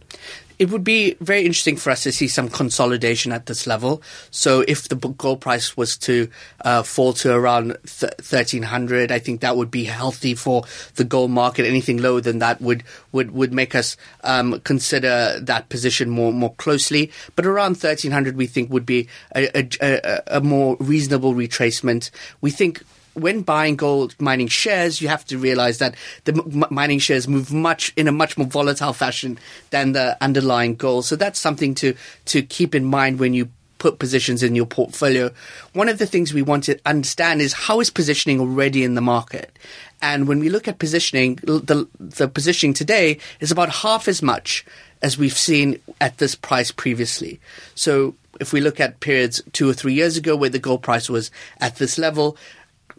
It 0.59 0.71
would 0.71 0.85
be 0.85 1.15
very 1.21 1.45
interesting 1.45 1.77
for 1.77 1.91
us 1.91 2.03
to 2.05 2.13
see 2.13 2.29
some 2.29 2.49
consolidation 2.49 3.33
at 3.33 3.47
this 3.47 3.67
level. 3.67 4.03
So 4.31 4.65
if 4.67 4.89
the 4.89 4.97
gold 4.97 5.41
price 5.41 5.77
was 5.77 5.97
to 5.99 6.29
uh, 6.65 6.83
fall 6.83 7.13
to 7.15 7.35
around 7.35 7.77
th- 7.85 8.13
1300, 8.19 9.13
I 9.13 9.19
think 9.19 9.41
that 9.41 9.57
would 9.57 9.71
be 9.71 9.85
healthy 9.85 10.35
for 10.35 10.65
the 10.95 11.05
gold 11.05 11.31
market. 11.31 11.67
Anything 11.67 11.99
lower 11.99 12.21
than 12.21 12.39
that 12.39 12.61
would 12.61 12.85
would 13.13 13.33
would 13.33 13.53
make 13.53 13.75
us 13.75 13.97
um, 14.25 14.61
consider 14.61 15.39
that 15.41 15.69
position 15.69 16.11
more 16.11 16.33
more 16.33 16.55
closely. 16.55 17.11
But 17.35 17.47
around 17.47 17.73
1300, 17.73 18.37
we 18.37 18.47
think 18.47 18.71
would 18.71 18.87
be 18.87 19.09
a, 19.35 19.59
a, 19.59 19.69
a, 19.81 20.23
a 20.39 20.41
more 20.41 20.77
reasonable 20.81 21.35
retracement. 21.35 22.11
We 22.41 22.51
think 22.51 22.83
when 23.17 23.43
buying 23.43 23.77
gold 23.77 24.15
mining 24.21 24.49
shares, 24.49 25.01
you 25.01 25.09
have 25.09 25.25
to 25.27 25.39
realize 25.39 25.79
that 25.79 25.95
the 26.25 26.35
m- 26.35 26.65
mining 26.71 26.99
shares 26.99 27.27
move 27.27 27.53
much 27.53 27.93
in 27.97 28.09
a 28.09 28.13
much 28.13 28.37
more 28.37 28.47
volatile 28.47 28.93
fashion 28.93 29.39
than 29.71 29.93
the 29.93 30.17
underlying 30.23 30.77
gold. 30.77 31.05
So 31.07 31.17
that's 31.17 31.41
something 31.41 31.75
to 31.77 31.95
to 32.27 32.43
keep 32.43 32.75
in 32.75 32.85
mind 32.85 33.19
when 33.19 33.35
you 33.35 33.49
put 33.79 33.99
positions 33.99 34.43
in 34.43 34.55
your 34.55 34.67
portfolio. 34.67 35.31
One 35.73 35.89
of 35.89 35.99
the 35.99 36.07
things 36.07 36.33
we 36.33 36.43
want 36.43 36.65
to 36.65 36.79
understand 36.87 37.41
is 37.41 37.53
how 37.53 37.81
is 37.81 37.91
positioning 37.91 38.41
already 38.41 38.85
in 38.85 38.95
the 38.95 39.01
market. 39.01 39.57
And 40.03 40.29
when 40.29 40.41
we 40.41 40.49
look 40.49 40.69
at 40.69 40.79
positioning, 40.79 41.37
the 41.37 41.89
the 41.99 42.29
positioning 42.29 42.75
today 42.75 43.19
is 43.41 43.51
about 43.51 43.71
half 43.71 44.09
as 44.09 44.23
much 44.23 44.65
as 45.03 45.19
we've 45.19 45.37
seen 45.37 45.79
at 46.01 46.19
this 46.19 46.35
price 46.35 46.71
previously. 46.71 47.41
So 47.75 48.15
if 48.41 48.53
we 48.53 48.61
look 48.61 48.81
at 48.81 49.01
periods 49.01 49.43
two 49.53 49.69
or 49.69 49.73
three 49.73 49.95
years 49.95 50.17
ago 50.17 50.37
where 50.37 50.51
the 50.51 50.59
gold 50.59 50.83
price 50.83 51.09
was 51.09 51.31
at 51.59 51.77
this 51.77 51.99
level, 51.99 52.37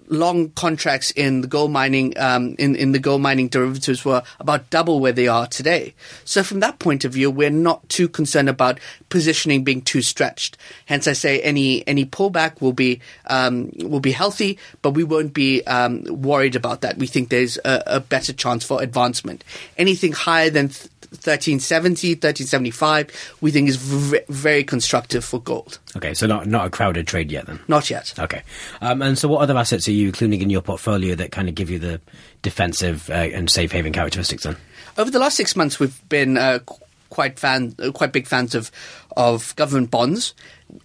long 0.08 0.50
contracts 0.52 1.12
in 1.12 1.42
the 1.42 1.48
gold 1.48 1.72
mining 1.72 2.18
um, 2.18 2.56
in 2.58 2.76
in 2.76 2.92
the 2.92 3.00
gold 3.00 3.22
mining 3.22 3.48
derivatives 3.48 4.06
were 4.06 4.24
about 4.40 4.70
double 4.70 5.00
where 5.00 5.12
they 5.12 5.28
are 5.28 5.48
today. 5.48 5.94
So 6.26 6.44
from 6.44 6.60
that 6.62 6.80
point 6.80 7.06
of 7.06 7.14
view, 7.14 7.30
we're 7.30 7.50
not 7.50 7.88
too 7.90 8.08
concerned 8.08 8.50
about 8.50 8.80
positioning 9.10 9.64
being 9.64 9.82
too 9.82 10.02
stretched. 10.02 10.58
Hence, 10.86 11.08
I 11.08 11.14
say 11.14 11.42
any 11.42 11.86
any 11.88 12.06
pullback 12.06 12.62
will 12.62 12.74
be 12.74 13.02
um, 13.28 13.72
will 13.78 14.00
be 14.00 14.12
healthy, 14.12 14.58
but 14.82 14.92
we 14.92 15.04
won't 15.04 15.34
be 15.34 15.64
um, 15.66 16.04
worried 16.04 16.56
about 16.56 16.82
that. 16.82 16.98
We 16.98 17.08
think 17.08 17.30
there's 17.30 17.58
a, 17.66 17.84
a, 17.88 18.00
better 18.00 18.34
chance 18.34 18.64
for 18.64 18.82
advancement. 18.82 19.44
Anything 19.78 20.14
higher 20.14 20.50
than 20.50 20.70
th- 20.70 20.90
1370, 21.12 22.14
1375, 22.16 23.36
we 23.42 23.52
think 23.52 23.70
is 23.70 23.78
v- 23.78 24.20
very 24.30 24.64
constructive 24.64 25.24
for 25.24 25.40
gold. 25.42 25.80
Okay, 25.96 26.14
so 26.14 26.28
not 26.28 26.48
not 26.48 26.68
a 26.68 26.70
crowded 26.70 27.08
trade 27.08 27.32
yet 27.32 27.46
then? 27.46 27.60
Not 27.68 27.90
yet. 27.90 28.14
Okay. 28.20 28.44
Um, 28.82 29.02
and 29.02 29.18
so 29.18 29.28
what 29.28 29.42
other 29.42 29.58
assets 29.58 29.88
are 29.88 29.92
you 29.92 30.08
including 30.08 30.42
in 30.42 30.50
your 30.50 30.62
portfolio 30.62 31.16
that 31.16 31.32
kind 31.32 31.50
of 31.50 31.56
give 31.56 31.70
you 31.70 31.80
the 31.80 32.02
defensive 32.42 33.10
uh, 33.10 33.14
and 33.14 33.50
safe 33.50 33.72
haven 33.72 33.94
characteristics 33.94 34.44
then? 34.44 34.58
Over 34.98 35.12
the 35.12 35.20
last 35.20 35.38
six 35.38 35.56
months, 35.56 35.80
we've 35.80 36.08
been 36.10 36.38
uh, 36.38 36.60
quite 37.10 37.40
fan, 37.40 37.76
uh, 37.80 37.92
quite 37.92 38.12
big 38.12 38.28
fans 38.28 38.56
of 38.56 38.72
of 39.16 39.56
government 39.56 39.90
bonds 39.90 40.34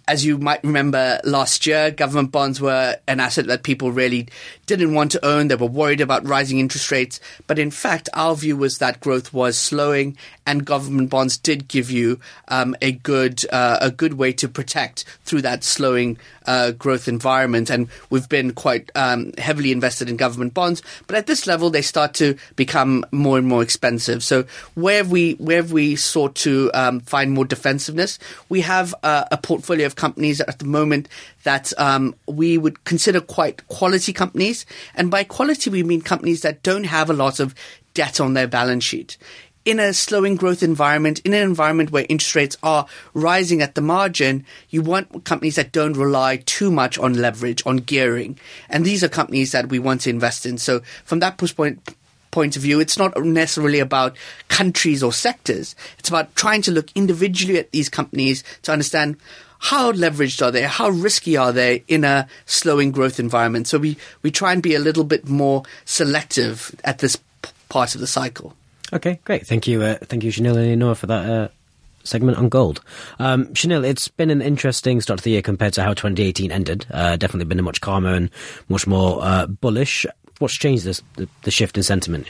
as 0.07 0.25
you 0.25 0.37
might 0.37 0.63
remember 0.63 1.19
last 1.23 1.65
year, 1.65 1.91
government 1.91 2.31
bonds 2.31 2.59
were 2.59 2.97
an 3.07 3.19
asset 3.19 3.47
that 3.47 3.63
people 3.63 3.91
really 3.91 4.27
didn't 4.65 4.93
want 4.93 5.11
to 5.11 5.25
own. 5.25 5.47
They 5.47 5.55
were 5.55 5.67
worried 5.67 6.01
about 6.01 6.25
rising 6.25 6.59
interest 6.59 6.91
rates. 6.91 7.19
But 7.47 7.59
in 7.59 7.71
fact, 7.71 8.09
our 8.13 8.35
view 8.35 8.57
was 8.57 8.77
that 8.77 8.99
growth 8.99 9.33
was 9.33 9.57
slowing, 9.57 10.17
and 10.45 10.65
government 10.65 11.09
bonds 11.09 11.37
did 11.37 11.67
give 11.67 11.89
you 11.89 12.19
um, 12.47 12.75
a 12.81 12.91
good 12.91 13.45
uh, 13.51 13.77
a 13.81 13.91
good 13.91 14.15
way 14.15 14.33
to 14.33 14.47
protect 14.47 15.05
through 15.25 15.41
that 15.41 15.63
slowing 15.63 16.17
uh, 16.45 16.71
growth 16.71 17.07
environment. 17.07 17.69
And 17.69 17.87
we've 18.09 18.27
been 18.27 18.53
quite 18.53 18.91
um, 18.95 19.31
heavily 19.37 19.71
invested 19.71 20.09
in 20.09 20.17
government 20.17 20.53
bonds. 20.53 20.81
But 21.07 21.15
at 21.15 21.27
this 21.27 21.47
level, 21.47 21.69
they 21.69 21.81
start 21.81 22.13
to 22.15 22.35
become 22.55 23.05
more 23.11 23.37
and 23.37 23.47
more 23.47 23.63
expensive. 23.63 24.23
So 24.23 24.45
where 24.75 25.03
we 25.03 25.33
where 25.33 25.63
we 25.63 25.95
sought 25.95 26.35
to 26.35 26.71
um, 26.73 26.99
find 27.01 27.31
more 27.31 27.45
defensiveness, 27.45 28.19
we 28.49 28.61
have 28.61 28.93
uh, 29.03 29.25
a 29.31 29.37
portfolio 29.37 29.72
of 29.81 29.95
companies 29.95 30.39
at 30.41 30.59
the 30.59 30.65
moment 30.65 31.09
that 31.43 31.73
um, 31.79 32.15
we 32.27 32.57
would 32.57 32.83
consider 32.83 33.19
quite 33.19 33.67
quality 33.67 34.13
companies. 34.13 34.65
And 34.95 35.09
by 35.09 35.23
quality, 35.23 35.69
we 35.69 35.83
mean 35.83 36.01
companies 36.01 36.41
that 36.41 36.63
don't 36.63 36.85
have 36.85 37.09
a 37.09 37.13
lot 37.13 37.39
of 37.39 37.55
debt 37.93 38.19
on 38.19 38.33
their 38.33 38.47
balance 38.47 38.83
sheet. 38.83 39.17
In 39.65 39.79
a 39.79 39.93
slowing 39.93 40.35
growth 40.35 40.61
environment, 40.61 41.19
in 41.19 41.33
an 41.33 41.41
environment 41.41 41.91
where 41.91 42.05
interest 42.09 42.35
rates 42.35 42.57
are 42.61 42.85
rising 43.13 43.61
at 43.61 43.75
the 43.75 43.81
margin, 43.81 44.45
you 44.69 44.81
want 44.81 45.23
companies 45.23 45.55
that 45.55 45.71
don't 45.71 45.95
rely 45.95 46.37
too 46.37 46.69
much 46.69 46.99
on 46.99 47.13
leverage, 47.13 47.63
on 47.65 47.77
gearing. 47.77 48.37
And 48.69 48.85
these 48.85 49.03
are 49.05 49.09
companies 49.09 49.53
that 49.53 49.69
we 49.69 49.79
want 49.79 50.01
to 50.01 50.09
invest 50.09 50.45
in. 50.45 50.57
So 50.57 50.81
from 51.05 51.19
that 51.19 51.37
point, 51.37 51.95
point 52.33 52.57
of 52.57 52.61
view, 52.63 52.81
it's 52.81 52.97
not 52.97 53.17
necessarily 53.23 53.79
about 53.79 54.17
countries 54.49 55.01
or 55.01 55.13
sectors. 55.13 55.75
It's 55.97 56.09
about 56.09 56.35
trying 56.35 56.63
to 56.63 56.71
look 56.71 56.89
individually 56.95 57.59
at 57.59 57.71
these 57.71 57.87
companies 57.87 58.43
to 58.63 58.73
understand 58.73 59.17
how 59.63 59.93
leveraged 59.93 60.45
are 60.45 60.51
they? 60.51 60.63
How 60.63 60.89
risky 60.89 61.37
are 61.37 61.53
they 61.53 61.85
in 61.87 62.03
a 62.03 62.27
slowing 62.45 62.91
growth 62.91 63.17
environment? 63.17 63.65
So 63.65 63.77
we, 63.77 63.95
we 64.21 64.29
try 64.29 64.51
and 64.51 64.61
be 64.61 64.75
a 64.75 64.79
little 64.79 65.05
bit 65.05 65.29
more 65.29 65.63
selective 65.85 66.75
at 66.83 66.99
this 66.99 67.15
p- 67.15 67.49
part 67.69 67.95
of 67.95 68.01
the 68.01 68.07
cycle. 68.07 68.53
Okay, 68.91 69.21
great. 69.23 69.47
Thank 69.47 69.65
you, 69.65 69.81
uh, 69.81 69.95
thank 70.03 70.25
you, 70.25 70.33
Shaniel 70.33 70.57
and 70.57 70.65
Eleanor, 70.65 70.95
for 70.95 71.07
that 71.07 71.29
uh, 71.29 71.47
segment 72.03 72.37
on 72.37 72.49
gold. 72.49 72.81
Um, 73.19 73.45
Shaniel, 73.53 73.85
it's 73.85 74.09
been 74.09 74.29
an 74.29 74.41
interesting 74.41 74.99
start 74.99 75.19
to 75.19 75.23
the 75.23 75.31
year 75.31 75.41
compared 75.41 75.71
to 75.75 75.81
how 75.81 75.93
2018 75.93 76.51
ended. 76.51 76.85
Uh, 76.91 77.15
definitely 77.15 77.45
been 77.45 77.57
a 77.57 77.63
much 77.63 77.79
calmer 77.79 78.13
and 78.13 78.29
much 78.67 78.85
more 78.85 79.19
uh, 79.23 79.47
bullish. 79.47 80.05
What's 80.39 80.57
changed 80.57 80.83
this, 80.83 81.01
the, 81.15 81.29
the 81.43 81.51
shift 81.51 81.77
in 81.77 81.83
sentiment? 81.83 82.27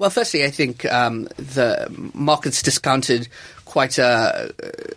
Well, 0.00 0.08
firstly, 0.08 0.46
I 0.46 0.50
think 0.50 0.90
um, 0.90 1.24
the 1.36 1.86
markets 2.14 2.62
discounted 2.62 3.28
quite 3.66 3.98
a 3.98 4.50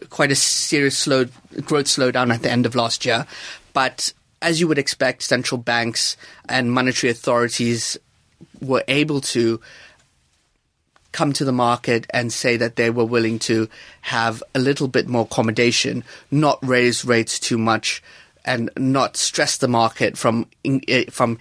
quite 0.09 0.31
a 0.31 0.35
serious 0.35 0.97
slow 0.97 1.25
growth 1.65 1.87
slowdown 1.87 2.33
at 2.33 2.41
the 2.41 2.49
end 2.49 2.65
of 2.65 2.73
last 2.73 3.05
year, 3.05 3.27
but 3.73 4.13
as 4.41 4.61
you 4.61 4.67
would 4.69 4.77
expect, 4.77 5.23
central 5.23 5.59
banks 5.59 6.15
and 6.47 6.71
monetary 6.71 7.11
authorities 7.11 7.97
were 8.61 8.85
able 8.87 9.19
to 9.19 9.59
come 11.11 11.33
to 11.33 11.43
the 11.43 11.51
market 11.51 12.07
and 12.11 12.31
say 12.31 12.55
that 12.55 12.77
they 12.77 12.89
were 12.89 13.03
willing 13.03 13.39
to 13.39 13.67
have 14.03 14.41
a 14.55 14.59
little 14.59 14.87
bit 14.87 15.09
more 15.09 15.23
accommodation, 15.23 16.05
not 16.31 16.59
raise 16.65 17.03
rates 17.03 17.41
too 17.41 17.57
much, 17.57 18.01
and 18.45 18.69
not 18.77 19.17
stress 19.17 19.57
the 19.57 19.67
market 19.67 20.17
from 20.17 20.47
eh, 20.63 21.03
from 21.09 21.39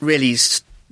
really 0.00 0.36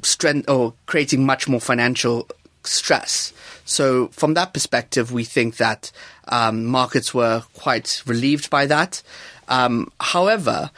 strength 0.04 0.48
or 0.48 0.74
creating 0.86 1.26
much 1.26 1.48
more 1.48 1.60
financial 1.60 2.28
stress. 2.62 3.32
So 3.64 4.08
from 4.08 4.34
that 4.34 4.52
perspective, 4.52 5.12
we 5.12 5.24
think 5.24 5.56
that 5.56 5.90
um, 6.28 6.66
markets 6.66 7.14
were 7.14 7.44
quite 7.54 8.02
relieved 8.06 8.50
by 8.50 8.66
that. 8.66 9.02
Um, 9.48 9.90
however, 10.00 10.70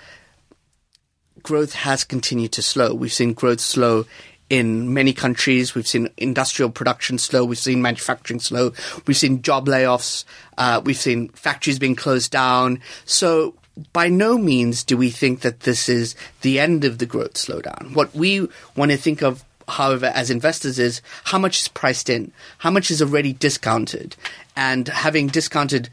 growth 1.43 1.75
has 1.75 2.05
continued 2.05 2.53
to 2.53 2.63
slow. 2.63 2.95
We've 2.95 3.13
seen 3.13 3.33
growth 3.33 3.61
slow 3.61 4.07
in 4.49 4.95
many 4.95 5.13
countries. 5.13 5.75
We've 5.75 5.87
seen 5.87 6.09
industrial 6.17 6.71
production 6.71 7.19
slow. 7.19 7.45
We've 7.45 7.59
seen 7.59 7.83
manufacturing 7.83 8.41
slow. 8.41 8.73
We've 9.07 9.17
seen 9.17 9.43
job 9.43 9.67
layoffs. 9.67 10.25
Uh, 10.57 10.81
we've 10.85 10.97
seen 10.97 11.29
factories 11.31 11.79
being 11.79 11.97
closed 11.97 12.31
down. 12.31 12.81
So 13.05 13.55
by 13.93 14.09
no 14.09 14.39
means 14.39 14.85
do 14.85 14.97
we 14.97 15.11
think 15.11 15.41
that 15.41 15.61
this 15.61 15.89
is 15.89 16.15
the 16.43 16.59
end 16.59 16.85
of 16.85 16.99
the 16.99 17.07
growth 17.07 17.35
slowdown. 17.35 17.95
What 17.95 18.15
we 18.15 18.49
want 18.75 18.91
to 18.91 18.97
think 18.97 19.23
of, 19.23 19.45
however, 19.69 20.07
as 20.07 20.31
investors 20.31 20.79
is 20.79 21.03
how 21.25 21.39
much 21.39 21.61
is 21.61 21.69
priced 21.69 22.09
in, 22.09 22.33
how 22.59 22.71
much 22.71 22.91
is 22.91 23.03
already 23.03 23.33
discounted, 23.33 24.17
and 24.55 24.89
having 24.89 25.27
discounted 25.27 25.91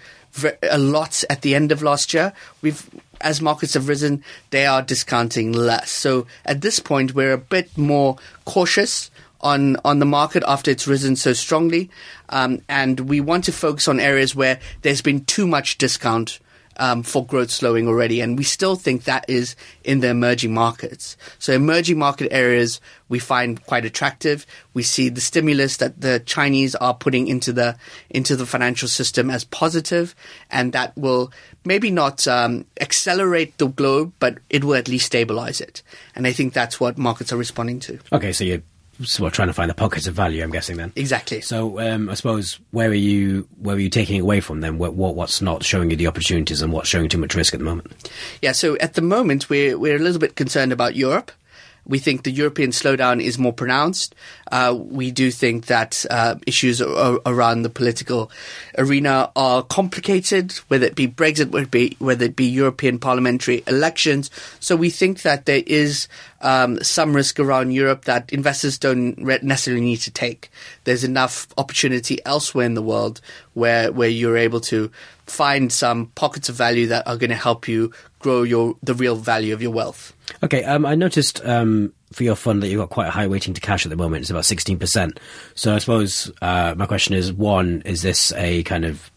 a 0.63 0.77
lot 0.77 1.23
at 1.29 1.41
the 1.41 1.53
end 1.53 1.71
of 1.71 1.83
last 1.83 2.13
year, 2.13 2.33
we've 2.61 2.89
as 3.21 3.41
markets 3.41 3.73
have 3.73 3.87
risen, 3.87 4.23
they 4.49 4.65
are 4.65 4.81
discounting 4.81 5.53
less. 5.53 5.89
So 5.89 6.27
at 6.45 6.61
this 6.61 6.79
point, 6.79 7.15
we're 7.15 7.31
a 7.31 7.37
bit 7.37 7.77
more 7.77 8.17
cautious 8.45 9.09
on 9.41 9.77
on 9.83 9.99
the 9.99 10.05
market 10.05 10.43
after 10.47 10.71
it's 10.71 10.87
risen 10.87 11.15
so 11.15 11.33
strongly, 11.33 11.89
um, 12.29 12.61
and 12.69 13.01
we 13.01 13.19
want 13.19 13.43
to 13.45 13.51
focus 13.51 13.87
on 13.87 13.99
areas 13.99 14.35
where 14.35 14.59
there's 14.81 15.01
been 15.01 15.25
too 15.25 15.47
much 15.47 15.77
discount 15.77 16.39
um, 16.77 17.03
for 17.03 17.25
growth 17.25 17.51
slowing 17.51 17.87
already, 17.87 18.21
and 18.21 18.37
we 18.37 18.43
still 18.43 18.75
think 18.75 19.03
that 19.03 19.25
is 19.27 19.55
in 19.83 19.99
the 19.99 20.09
emerging 20.09 20.53
markets. 20.53 21.17
So 21.39 21.53
emerging 21.53 21.97
market 21.97 22.31
areas 22.31 22.79
we 23.09 23.19
find 23.19 23.63
quite 23.65 23.85
attractive. 23.85 24.45
We 24.73 24.81
see 24.81 25.09
the 25.09 25.21
stimulus 25.21 25.77
that 25.77 26.01
the 26.01 26.19
Chinese 26.19 26.73
are 26.75 26.95
putting 26.95 27.27
into 27.27 27.53
the 27.53 27.77
into 28.09 28.35
the 28.35 28.45
financial 28.45 28.87
system 28.87 29.29
as 29.29 29.43
positive, 29.43 30.15
and 30.49 30.73
that 30.73 30.97
will 30.97 31.31
maybe 31.63 31.91
not 31.91 32.27
um, 32.27 32.65
accelerate 32.81 33.57
the 33.57 33.67
globe, 33.67 34.13
but 34.19 34.39
it 34.49 34.63
will 34.63 34.75
at 34.75 34.87
least 34.87 35.05
stabilize 35.05 35.61
it. 35.61 35.83
And 36.15 36.25
I 36.25 36.31
think 36.31 36.53
that's 36.53 36.79
what 36.79 36.97
markets 36.97 37.31
are 37.31 37.37
responding 37.37 37.79
to. 37.81 37.99
Okay, 38.11 38.33
so 38.33 38.43
you're 38.43 38.63
so 39.03 39.23
we're 39.23 39.29
trying 39.29 39.49
to 39.49 39.53
find 39.53 39.69
the 39.69 39.75
pockets 39.75 40.07
of 40.07 40.15
value. 40.15 40.43
I'm 40.43 40.51
guessing 40.51 40.77
then. 40.77 40.91
Exactly. 40.95 41.41
So 41.41 41.79
um, 41.79 42.09
I 42.09 42.13
suppose 42.13 42.59
where 42.71 42.89
are 42.89 42.93
you 42.93 43.47
where 43.59 43.75
are 43.75 43.79
you 43.79 43.89
taking 43.89 44.19
away 44.19 44.39
from 44.39 44.61
then? 44.61 44.77
What, 44.77 44.95
what, 44.95 45.15
what's 45.15 45.41
not 45.41 45.63
showing 45.63 45.89
you 45.89 45.95
the 45.95 46.07
opportunities 46.07 46.61
and 46.61 46.71
what's 46.71 46.89
showing 46.89 47.09
too 47.09 47.17
much 47.17 47.35
risk 47.35 47.53
at 47.53 47.59
the 47.59 47.65
moment? 47.65 47.91
Yeah. 48.41 48.51
So 48.51 48.77
at 48.77 48.93
the 48.93 49.01
moment 49.01 49.49
we're 49.49 49.77
we're 49.77 49.95
a 49.95 49.99
little 49.99 50.19
bit 50.19 50.35
concerned 50.35 50.71
about 50.71 50.95
Europe. 50.95 51.31
We 51.85 51.99
think 51.99 52.23
the 52.23 52.31
European 52.31 52.71
slowdown 52.71 53.21
is 53.21 53.37
more 53.37 53.53
pronounced. 53.53 54.15
Uh, 54.51 54.75
we 54.77 55.11
do 55.11 55.31
think 55.31 55.65
that 55.65 56.05
uh, 56.09 56.35
issues 56.47 56.81
around 56.81 57.63
the 57.63 57.69
political 57.69 58.31
arena 58.77 59.31
are 59.35 59.63
complicated, 59.63 60.53
whether 60.67 60.85
it 60.85 60.95
be 60.95 61.07
Brexit, 61.07 61.51
whether 61.51 61.65
it 61.65 61.71
be, 61.71 61.95
whether 61.99 62.25
it 62.25 62.35
be 62.35 62.45
European 62.45 62.99
parliamentary 62.99 63.63
elections. 63.67 64.29
So 64.59 64.75
we 64.75 64.89
think 64.89 65.23
that 65.23 65.45
there 65.45 65.63
is 65.65 66.07
um, 66.41 66.81
some 66.83 67.15
risk 67.15 67.39
around 67.39 67.71
Europe 67.71 68.05
that 68.05 68.31
investors 68.31 68.77
don't 68.77 69.17
necessarily 69.17 69.83
need 69.83 69.97
to 69.97 70.11
take. 70.11 70.51
There's 70.83 71.03
enough 71.03 71.47
opportunity 71.57 72.19
elsewhere 72.25 72.65
in 72.65 72.75
the 72.75 72.81
world 72.81 73.21
where 73.53 73.91
where 73.91 74.09
you're 74.09 74.37
able 74.37 74.59
to 74.61 74.91
find 75.25 75.71
some 75.71 76.07
pockets 76.15 76.49
of 76.49 76.55
value 76.55 76.87
that 76.87 77.07
are 77.07 77.17
going 77.17 77.29
to 77.29 77.35
help 77.35 77.67
you 77.67 77.91
grow 78.19 78.43
your 78.43 78.75
the 78.83 78.93
real 78.93 79.15
value 79.15 79.53
of 79.53 79.61
your 79.61 79.71
wealth. 79.71 80.13
Okay, 80.41 80.63
um, 80.63 80.85
I 80.85 80.95
noticed 80.95 81.45
um, 81.45 81.93
for 82.11 82.23
your 82.23 82.35
fund 82.35 82.63
that 82.63 82.69
you've 82.69 82.79
got 82.79 82.89
quite 82.89 83.07
a 83.07 83.11
high 83.11 83.27
weighting 83.27 83.53
to 83.53 83.61
cash 83.61 83.85
at 83.85 83.89
the 83.89 83.95
moment. 83.95 84.21
It's 84.21 84.29
about 84.29 84.45
sixteen 84.45 84.79
percent. 84.79 85.19
So 85.55 85.75
I 85.75 85.79
suppose 85.79 86.31
uh, 86.41 86.75
my 86.77 86.85
question 86.85 87.15
is: 87.15 87.31
one, 87.31 87.81
is 87.85 88.01
this 88.01 88.31
a 88.33 88.63
kind 88.63 88.85
of 88.85 89.09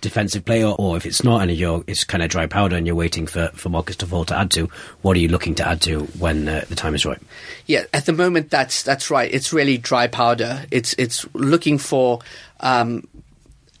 defensive 0.00 0.44
player, 0.44 0.66
or 0.66 0.96
if 0.96 1.06
it's 1.06 1.22
not, 1.22 1.42
and 1.42 1.50
you're 1.52 1.84
it's 1.86 2.04
kind 2.04 2.22
of 2.22 2.28
dry 2.28 2.46
powder, 2.46 2.76
and 2.76 2.86
you're 2.86 2.96
waiting 2.96 3.26
for, 3.26 3.48
for 3.54 3.68
markets 3.68 3.98
to 3.98 4.06
fall 4.06 4.24
to 4.24 4.36
add 4.36 4.50
to, 4.50 4.66
what 5.02 5.16
are 5.16 5.20
you 5.20 5.28
looking 5.28 5.54
to 5.54 5.66
add 5.66 5.80
to 5.80 6.00
when 6.18 6.48
uh, 6.48 6.64
the 6.68 6.74
time 6.74 6.94
is 6.94 7.06
right? 7.06 7.20
Yeah, 7.66 7.84
at 7.94 8.06
the 8.06 8.12
moment, 8.12 8.50
that's 8.50 8.82
that's 8.82 9.10
right. 9.10 9.32
It's 9.32 9.52
really 9.52 9.78
dry 9.78 10.08
powder. 10.08 10.64
It's 10.70 10.94
it's 10.98 11.24
looking 11.34 11.78
for 11.78 12.18
um, 12.58 13.06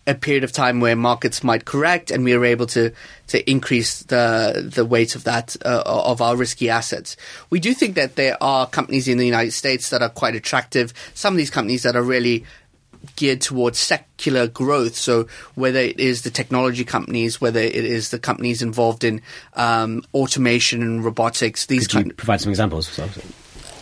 a 0.06 0.14
period 0.14 0.42
of 0.42 0.52
time 0.52 0.80
where 0.80 0.96
markets 0.96 1.44
might 1.44 1.64
correct 1.64 2.10
and 2.10 2.24
we 2.24 2.32
are 2.32 2.44
able 2.44 2.66
to 2.66 2.90
to 3.28 3.50
increase 3.50 4.02
the 4.04 4.70
the 4.74 4.84
weight 4.84 5.14
of 5.14 5.24
that 5.24 5.56
uh, 5.64 5.82
of 5.86 6.20
our 6.20 6.36
risky 6.36 6.68
assets. 6.68 7.16
We 7.50 7.60
do 7.60 7.72
think 7.72 7.94
that 7.94 8.16
there 8.16 8.36
are 8.42 8.66
companies 8.66 9.06
in 9.06 9.18
the 9.18 9.26
United 9.26 9.52
States 9.52 9.90
that 9.90 10.02
are 10.02 10.08
quite 10.08 10.34
attractive. 10.34 10.92
Some 11.14 11.34
of 11.34 11.38
these 11.38 11.50
companies 11.50 11.82
that 11.84 11.94
are 11.94 12.02
really 12.02 12.44
geared 13.16 13.40
towards 13.40 13.78
secular 13.78 14.46
growth. 14.46 14.94
So 14.94 15.26
whether 15.54 15.80
it 15.80 15.98
is 15.98 16.22
the 16.22 16.30
technology 16.30 16.84
companies, 16.84 17.40
whether 17.40 17.60
it 17.60 17.74
is 17.74 18.10
the 18.10 18.18
companies 18.18 18.62
involved 18.62 19.04
in 19.04 19.22
um, 19.54 20.04
automation 20.14 20.82
and 20.82 21.04
robotics, 21.04 21.66
these 21.66 21.88
Could 21.88 22.06
you 22.06 22.12
provide 22.12 22.40
some 22.40 22.50
examples. 22.50 22.98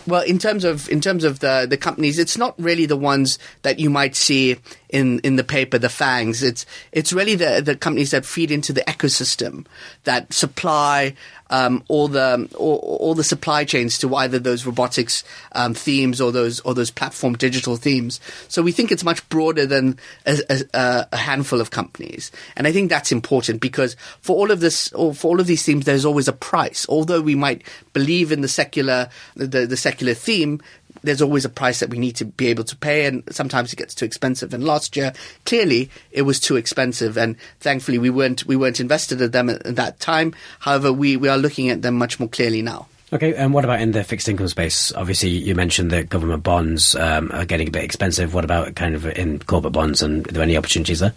Well, 0.07 0.23
in 0.23 0.39
terms 0.39 0.65
of 0.65 0.89
in 0.89 1.01
terms 1.01 1.25
of 1.25 1.41
the 1.41 1.67
the 1.69 1.77
companies, 1.77 2.19
it's 2.19 2.39
not 2.39 2.55
really 2.59 2.87
the 2.87 2.97
ones 2.97 3.39
that 3.63 3.79
you 3.79 3.91
might 3.91 4.17
see 4.17 4.57
in 4.91 5.21
in 5.21 5.37
the 5.37 5.45
paper, 5.45 5.79
the 5.79 5.89
fangs. 5.89 6.43
It's 6.43 6.67
it's 6.93 7.13
really 7.13 7.35
the 7.35 7.63
the 7.65 7.77
companies 7.77 8.11
that 8.11 8.27
feed 8.27 8.51
into 8.51 8.73
the 8.73 8.83
ecosystem 8.83 9.67
that 10.05 10.33
supply 10.33 11.15
um, 11.51 11.83
all 11.89 12.09
the 12.09 12.49
all, 12.57 12.77
all, 13.01 13.15
the 13.15 13.25
supply 13.25 13.65
chains 13.65 13.99
to 13.99 14.15
either 14.15 14.39
those 14.39 14.65
robotics 14.65 15.25
um, 15.53 15.75
themes 15.75 16.21
or 16.21 16.33
those 16.33 16.61
or 16.61 16.75
those 16.75 16.91
platform 16.91 17.35
digital 17.35 17.77
themes. 17.77 18.21
So 18.49 18.63
we 18.63 18.73
think 18.73 18.93
it's 18.93 19.05
much 19.05 19.29
broader 19.29 19.67
than 19.67 19.99
a, 20.27 20.39
a, 20.49 21.07
a, 21.13 21.17
handful 21.17 21.61
of 21.61 21.71
companies, 21.71 22.31
and 22.57 22.67
I 22.67 22.73
think 22.73 22.89
that's 22.89 23.13
important 23.13 23.61
because 23.61 23.97
for 24.21 24.37
all 24.37 24.51
of 24.51 24.61
this, 24.61 24.93
or 24.93 25.13
for 25.13 25.29
all 25.29 25.41
of 25.41 25.47
these 25.47 25.65
themes, 25.65 25.85
there's 25.85 26.05
always 26.05 26.29
a 26.29 26.33
price. 26.33 26.87
Although 26.89 27.21
we 27.21 27.35
might 27.35 27.63
believe 27.93 28.31
in 28.31 28.43
the 28.43 28.49
secular 28.49 29.09
the, 29.35 29.67
the 29.67 29.77
secular 29.77 30.15
theme, 30.15 30.61
there's 31.03 31.23
always 31.23 31.45
a 31.45 31.49
price 31.49 31.81
that 31.81 31.91
we 31.91 31.99
need 31.99 32.17
to 32.17 32.25
be 32.25 32.49
able 32.49 32.65
to 32.65 32.77
pay, 32.77 33.07
and 33.07 33.23
sometimes 33.31 33.73
it 33.73 33.77
gets 33.77 33.95
too 33.95 34.05
expensive. 34.05 34.53
And 34.55 34.65
last 34.65 34.97
year, 34.97 35.13
clearly, 35.45 35.91
it 36.13 36.23
was 36.23 36.41
too 36.41 36.57
expensive, 36.57 37.17
and 37.17 37.37
thankfully, 37.61 37.99
we 37.99 38.11
weren't 38.11 38.47
we 38.47 38.57
weren't 38.57 38.81
invested 38.81 39.21
in 39.21 39.31
them 39.31 39.51
at, 39.51 39.67
at 39.67 39.77
that 39.77 40.01
time. 40.01 40.35
However, 40.61 40.93
we, 40.93 41.17
we 41.17 41.29
are 41.29 41.39
looking 41.39 41.71
at 41.71 41.83
them 41.83 41.97
much 41.97 42.21
more 42.21 42.29
clearly 42.29 42.63
now. 42.63 42.87
Okay, 43.13 43.35
and 43.35 43.53
what 43.53 43.65
about 43.65 43.81
in 43.81 43.91
the 43.91 44.05
fixed 44.05 44.29
income 44.29 44.47
space? 44.47 44.93
Obviously, 44.93 45.31
you 45.31 45.57
mentioned 45.57 45.91
that 45.91 46.09
government 46.09 46.45
bonds 46.45 46.95
um, 46.95 47.29
are 47.33 47.45
getting 47.45 47.67
a 47.67 47.71
bit 47.71 47.83
expensive. 47.83 48.35
What 48.35 48.45
about 48.45 48.77
kind 48.77 48.95
of 48.95 49.05
in 49.05 49.41
corporate 49.41 49.73
bonds, 49.73 50.01
and 50.01 50.29
are 50.29 50.33
there 50.33 50.43
any 50.45 50.57
opportunities 50.57 51.01
there? 51.01 51.13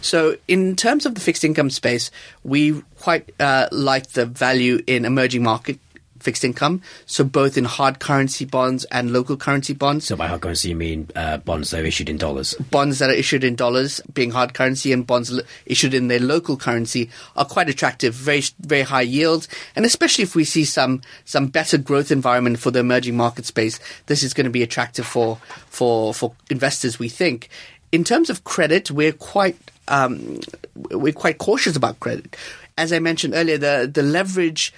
So, 0.00 0.36
in 0.48 0.74
terms 0.74 1.04
of 1.04 1.14
the 1.14 1.20
fixed 1.20 1.44
income 1.44 1.68
space, 1.68 2.10
we 2.44 2.82
quite 2.98 3.28
uh, 3.38 3.68
like 3.72 4.12
the 4.12 4.24
value 4.24 4.82
in 4.86 5.04
emerging 5.04 5.42
market 5.42 5.78
fixed 6.24 6.44
income. 6.44 6.80
So 7.06 7.22
both 7.22 7.56
in 7.56 7.64
hard 7.64 8.00
currency 8.00 8.44
bonds 8.44 8.84
and 8.86 9.12
local 9.12 9.36
currency 9.36 9.74
bonds. 9.74 10.06
So 10.06 10.16
by 10.16 10.26
hard 10.26 10.40
currency, 10.40 10.70
you 10.70 10.76
mean 10.76 11.08
uh, 11.14 11.36
bonds 11.38 11.70
that 11.70 11.80
are 11.82 11.84
issued 11.84 12.08
in 12.08 12.16
dollars? 12.16 12.54
Bonds 12.70 12.98
that 12.98 13.10
are 13.10 13.14
issued 13.14 13.44
in 13.44 13.54
dollars, 13.54 14.00
being 14.12 14.30
hard 14.32 14.54
currency, 14.54 14.92
and 14.92 15.06
bonds 15.06 15.30
l- 15.30 15.42
issued 15.66 15.94
in 15.94 16.08
their 16.08 16.20
local 16.20 16.56
currency 16.56 17.10
are 17.36 17.44
quite 17.44 17.68
attractive, 17.68 18.14
very 18.14 18.42
very 18.60 18.82
high 18.82 19.02
yields, 19.02 19.48
and 19.76 19.84
especially 19.84 20.24
if 20.24 20.34
we 20.34 20.44
see 20.44 20.64
some 20.64 21.02
some 21.24 21.46
better 21.46 21.78
growth 21.78 22.10
environment 22.10 22.58
for 22.58 22.70
the 22.70 22.80
emerging 22.80 23.16
market 23.16 23.44
space, 23.44 23.78
this 24.06 24.22
is 24.22 24.32
going 24.34 24.44
to 24.46 24.50
be 24.50 24.62
attractive 24.62 25.06
for 25.06 25.36
for 25.68 26.14
for 26.14 26.32
investors. 26.50 26.98
We 26.98 27.08
think. 27.08 27.48
In 27.92 28.02
terms 28.02 28.28
of 28.28 28.42
credit, 28.42 28.90
we're 28.90 29.12
quite 29.12 29.56
um, 29.86 30.40
we're 30.74 31.12
quite 31.12 31.38
cautious 31.38 31.76
about 31.76 32.00
credit. 32.00 32.36
As 32.76 32.92
I 32.92 32.98
mentioned 32.98 33.34
earlier, 33.34 33.56
the 33.58 33.88
the 33.92 34.02
leverage 34.02 34.72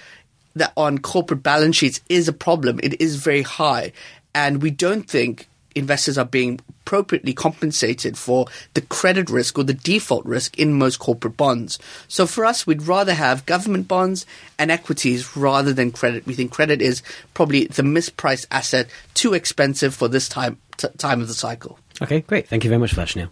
that 0.57 0.73
on 0.77 0.99
corporate 0.99 1.43
balance 1.43 1.77
sheets 1.77 2.01
is 2.09 2.27
a 2.27 2.33
problem. 2.33 2.81
It 2.83 3.01
is 3.01 3.17
very 3.17 3.43
high. 3.43 3.93
And 4.35 4.63
we 4.63 4.71
don't 4.71 5.09
think 5.09 5.47
investors 5.75 6.19
are 6.19 6.25
being 6.25 6.59
appropriately 6.69 7.35
compensated 7.35 8.17
for 8.17 8.47
the 8.75 8.81
credit 8.81 9.29
risk 9.29 9.59
or 9.59 9.65
the 9.65 9.75
default 9.75 10.25
risk 10.25 10.59
in 10.59 10.73
most 10.73 10.99
corporate 10.99 11.37
bonds. 11.37 11.79
So 12.09 12.27
for 12.27 12.45
us, 12.45 12.67
we'd 12.67 12.83
rather 12.83 13.15
have 13.15 13.47
government 13.47 13.87
bonds 13.87 14.25
and 14.59 14.71
equities 14.71 15.37
rather 15.37 15.73
than 15.73 15.93
credit. 15.93 16.27
We 16.27 16.35
think 16.35 16.51
credit 16.51 16.81
is 16.81 17.03
probably 17.35 17.67
the 17.67 17.83
mispriced 17.83 18.47
asset, 18.51 18.89
too 19.15 19.35
expensive 19.35 19.95
for 19.95 20.09
this 20.09 20.29
time 20.29 20.59
t- 20.79 20.89
time 20.97 21.21
of 21.21 21.29
the 21.29 21.35
cycle. 21.35 21.79
Okay, 22.01 22.21
great. 22.21 22.49
Thank 22.49 22.65
you 22.65 22.71
very 22.71 22.81
much 22.81 22.91
for 22.91 22.97
that, 22.97 23.09
Shaniel. 23.09 23.29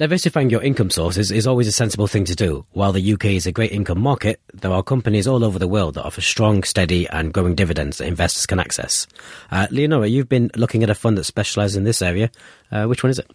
Diversifying 0.00 0.48
your 0.48 0.62
income 0.62 0.88
sources 0.88 1.30
is 1.30 1.46
always 1.46 1.68
a 1.68 1.72
sensible 1.72 2.06
thing 2.06 2.24
to 2.24 2.34
do. 2.34 2.64
While 2.70 2.92
the 2.92 3.12
UK 3.12 3.26
is 3.26 3.46
a 3.46 3.52
great 3.52 3.70
income 3.70 4.00
market, 4.00 4.40
there 4.54 4.72
are 4.72 4.82
companies 4.82 5.26
all 5.26 5.44
over 5.44 5.58
the 5.58 5.68
world 5.68 5.92
that 5.96 6.06
offer 6.06 6.22
strong, 6.22 6.62
steady, 6.62 7.06
and 7.06 7.34
growing 7.34 7.54
dividends 7.54 7.98
that 7.98 8.06
investors 8.06 8.46
can 8.46 8.58
access. 8.58 9.06
Uh, 9.50 9.66
Leonora, 9.70 10.06
you've 10.06 10.26
been 10.26 10.50
looking 10.56 10.82
at 10.82 10.88
a 10.88 10.94
fund 10.94 11.18
that 11.18 11.24
specialises 11.24 11.76
in 11.76 11.84
this 11.84 12.00
area. 12.00 12.30
Uh, 12.72 12.86
which 12.86 13.02
one 13.02 13.10
is 13.10 13.18
it? 13.18 13.30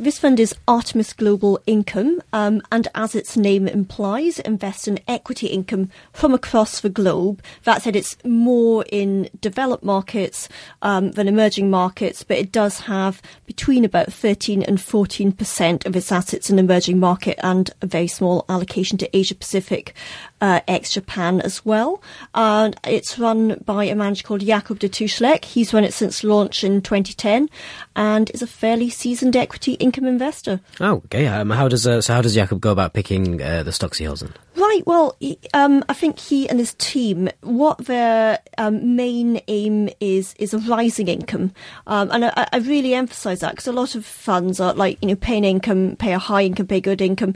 This 0.00 0.18
fund 0.18 0.40
is 0.40 0.54
Artemis 0.66 1.12
Global 1.12 1.60
Income, 1.66 2.22
um, 2.32 2.62
and 2.72 2.88
as 2.94 3.14
its 3.14 3.36
name 3.36 3.68
implies, 3.68 4.38
invests 4.38 4.88
in 4.88 4.98
equity 5.06 5.48
income 5.48 5.90
from 6.14 6.32
across 6.32 6.80
the 6.80 6.88
globe. 6.88 7.42
That 7.64 7.82
said, 7.82 7.94
it's 7.94 8.16
more 8.24 8.82
in 8.90 9.28
developed 9.42 9.84
markets 9.84 10.48
um, 10.80 11.10
than 11.10 11.28
emerging 11.28 11.68
markets, 11.68 12.22
but 12.22 12.38
it 12.38 12.50
does 12.50 12.80
have 12.80 13.20
between 13.44 13.84
about 13.84 14.10
13 14.10 14.62
and 14.62 14.80
14 14.80 15.32
percent 15.32 15.84
of 15.84 15.94
its 15.94 16.10
assets 16.10 16.48
in 16.48 16.58
emerging 16.58 16.98
market, 16.98 17.38
and 17.42 17.70
a 17.82 17.86
very 17.86 18.08
small 18.08 18.46
allocation 18.48 18.96
to 18.96 19.14
Asia 19.14 19.34
Pacific, 19.34 19.94
uh, 20.40 20.60
ex 20.68 20.92
Japan 20.92 21.40
as 21.40 21.64
well. 21.64 22.02
And 22.34 22.76
it's 22.86 23.18
run 23.18 23.62
by 23.64 23.84
a 23.84 23.94
manager 23.94 24.26
called 24.26 24.40
Jacob 24.40 24.78
de 24.78 24.88
Tusch-Lec. 24.88 25.44
He's 25.44 25.72
run 25.72 25.84
it 25.84 25.94
since 25.94 26.24
launch 26.24 26.64
in 26.64 26.82
2010, 26.82 27.48
and 27.96 28.30
is 28.30 28.42
a 28.42 28.46
fairly 28.46 28.90
seasoned 28.90 29.36
equity 29.36 29.74
income 29.74 30.06
investor. 30.06 30.60
Oh, 30.80 31.02
okay. 31.06 31.26
Um, 31.26 31.50
how 31.50 31.68
does 31.68 31.86
uh, 31.86 32.00
so? 32.00 32.14
How 32.14 32.22
does 32.22 32.34
Jakob 32.34 32.60
go 32.60 32.72
about 32.72 32.94
picking 32.94 33.42
uh, 33.42 33.62
the 33.62 33.72
stocks 33.72 33.98
he 33.98 34.04
holds 34.04 34.22
in? 34.22 34.32
Right. 34.56 34.82
Well, 34.86 35.16
um, 35.54 35.84
I 35.88 35.94
think 35.94 36.18
he 36.18 36.48
and 36.48 36.58
his 36.58 36.74
team, 36.74 37.28
what 37.40 37.78
their 37.78 38.40
um, 38.58 38.96
main 38.96 39.40
aim 39.48 39.88
is, 40.00 40.34
is 40.38 40.52
a 40.52 40.58
rising 40.58 41.08
income, 41.08 41.52
um, 41.86 42.10
and 42.10 42.26
I, 42.26 42.48
I, 42.52 42.58
really 42.58 42.94
emphasise 42.94 43.40
that 43.40 43.52
because 43.52 43.68
a 43.68 43.72
lot 43.72 43.94
of 43.94 44.04
funds 44.04 44.60
are 44.60 44.74
like 44.74 44.98
you 45.00 45.08
know 45.08 45.16
paying 45.16 45.44
income, 45.44 45.96
pay 45.96 46.12
a 46.12 46.18
high 46.18 46.42
income, 46.42 46.66
pay 46.66 46.80
good 46.80 47.00
income 47.00 47.34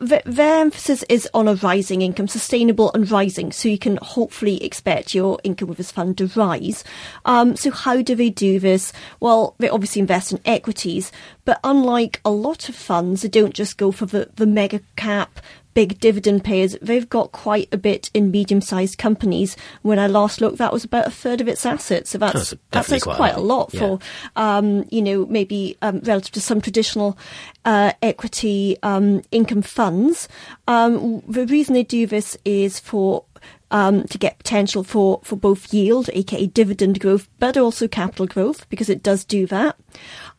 their 0.00 0.60
emphasis 0.60 1.02
is 1.08 1.28
on 1.34 1.48
a 1.48 1.54
rising 1.54 2.02
income, 2.02 2.28
sustainable 2.28 2.90
and 2.92 3.10
rising, 3.10 3.52
so 3.52 3.68
you 3.68 3.78
can 3.78 3.98
hopefully 4.02 4.62
expect 4.62 5.14
your 5.14 5.38
income 5.44 5.68
with 5.68 5.78
this 5.78 5.92
fund 5.92 6.18
to 6.18 6.26
rise. 6.28 6.84
Um, 7.24 7.56
so 7.56 7.70
how 7.70 8.02
do 8.02 8.14
they 8.14 8.30
do 8.30 8.58
this? 8.60 8.92
Well, 9.20 9.54
they 9.58 9.68
obviously 9.68 10.00
invest 10.00 10.32
in 10.32 10.40
equities, 10.44 11.12
but 11.44 11.60
unlike 11.64 12.20
a 12.24 12.30
lot 12.30 12.68
of 12.68 12.74
funds, 12.74 13.22
they 13.22 13.28
don't 13.28 13.54
just 13.54 13.76
go 13.76 13.92
for 13.92 14.06
the, 14.06 14.30
the 14.36 14.46
mega 14.46 14.80
cap 14.96 15.40
big 15.76 16.00
dividend 16.00 16.42
payers, 16.42 16.74
they've 16.80 17.10
got 17.10 17.32
quite 17.32 17.68
a 17.70 17.76
bit 17.76 18.10
in 18.14 18.30
medium-sized 18.30 18.96
companies. 18.96 19.58
When 19.82 19.98
I 19.98 20.06
last 20.06 20.40
looked, 20.40 20.56
that 20.56 20.72
was 20.72 20.84
about 20.84 21.06
a 21.06 21.10
third 21.10 21.42
of 21.42 21.48
its 21.48 21.66
assets. 21.66 22.10
So 22.10 22.18
that's 22.18 22.54
that's, 22.70 22.88
that's 22.88 23.04
quite, 23.04 23.16
quite, 23.16 23.34
a 23.34 23.40
lot, 23.40 23.74
yeah. 23.74 23.80
for 23.80 23.98
um, 24.36 24.86
you 24.90 25.02
know 25.02 25.26
maybe 25.26 25.76
um, 25.82 26.00
relative 26.00 26.32
to 26.32 26.40
some 26.40 26.62
traditional 26.62 27.18
uh, 27.66 27.92
equity 28.00 28.78
um, 28.82 29.22
income 29.30 29.60
funds. 29.60 30.28
Um, 30.68 31.20
the 31.28 31.46
reason 31.46 31.74
they 31.74 31.82
do 31.82 32.06
this 32.06 32.38
is 32.44 32.78
for 32.80 33.24
um, 33.72 34.04
to 34.04 34.18
get 34.18 34.38
potential 34.38 34.84
for, 34.84 35.20
for 35.24 35.34
both 35.34 35.74
yield, 35.74 36.08
aka 36.12 36.46
dividend 36.46 37.00
growth, 37.00 37.28
but 37.40 37.56
also 37.56 37.88
capital 37.88 38.26
growth, 38.26 38.68
because 38.70 38.88
it 38.88 39.02
does 39.02 39.24
do 39.24 39.46
that. 39.48 39.76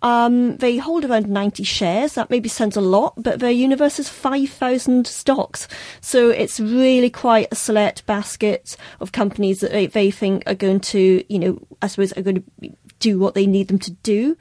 Um, 0.01 0.55
they 0.57 0.77
hold 0.77 1.03
around 1.03 1.27
90 1.27 1.63
shares. 1.63 2.13
That 2.13 2.29
maybe 2.29 2.47
sounds 2.47 2.77
a 2.77 2.81
lot, 2.81 3.13
but 3.17 3.39
their 3.39 3.51
universe 3.51 3.99
is 3.99 4.07
5,000 4.07 5.05
stocks. 5.05 5.67
So 5.99 6.29
it's 6.29 6.61
really 6.61 7.09
quite 7.09 7.49
a 7.51 7.55
select 7.55 8.05
basket 8.05 8.77
of 9.01 9.11
companies 9.11 9.59
that 9.59 9.71
they, 9.71 9.87
they 9.87 10.11
think 10.11 10.43
are 10.47 10.55
going 10.55 10.79
to, 10.79 11.23
you 11.27 11.39
know, 11.39 11.59
I 11.81 11.87
suppose 11.87 12.13
are 12.13 12.21
going 12.21 12.43
to 12.61 12.71
do 12.99 13.19
what 13.19 13.33
they 13.33 13.45
need 13.45 13.67
them 13.67 13.79
to 13.79 13.91
do. 13.91 14.37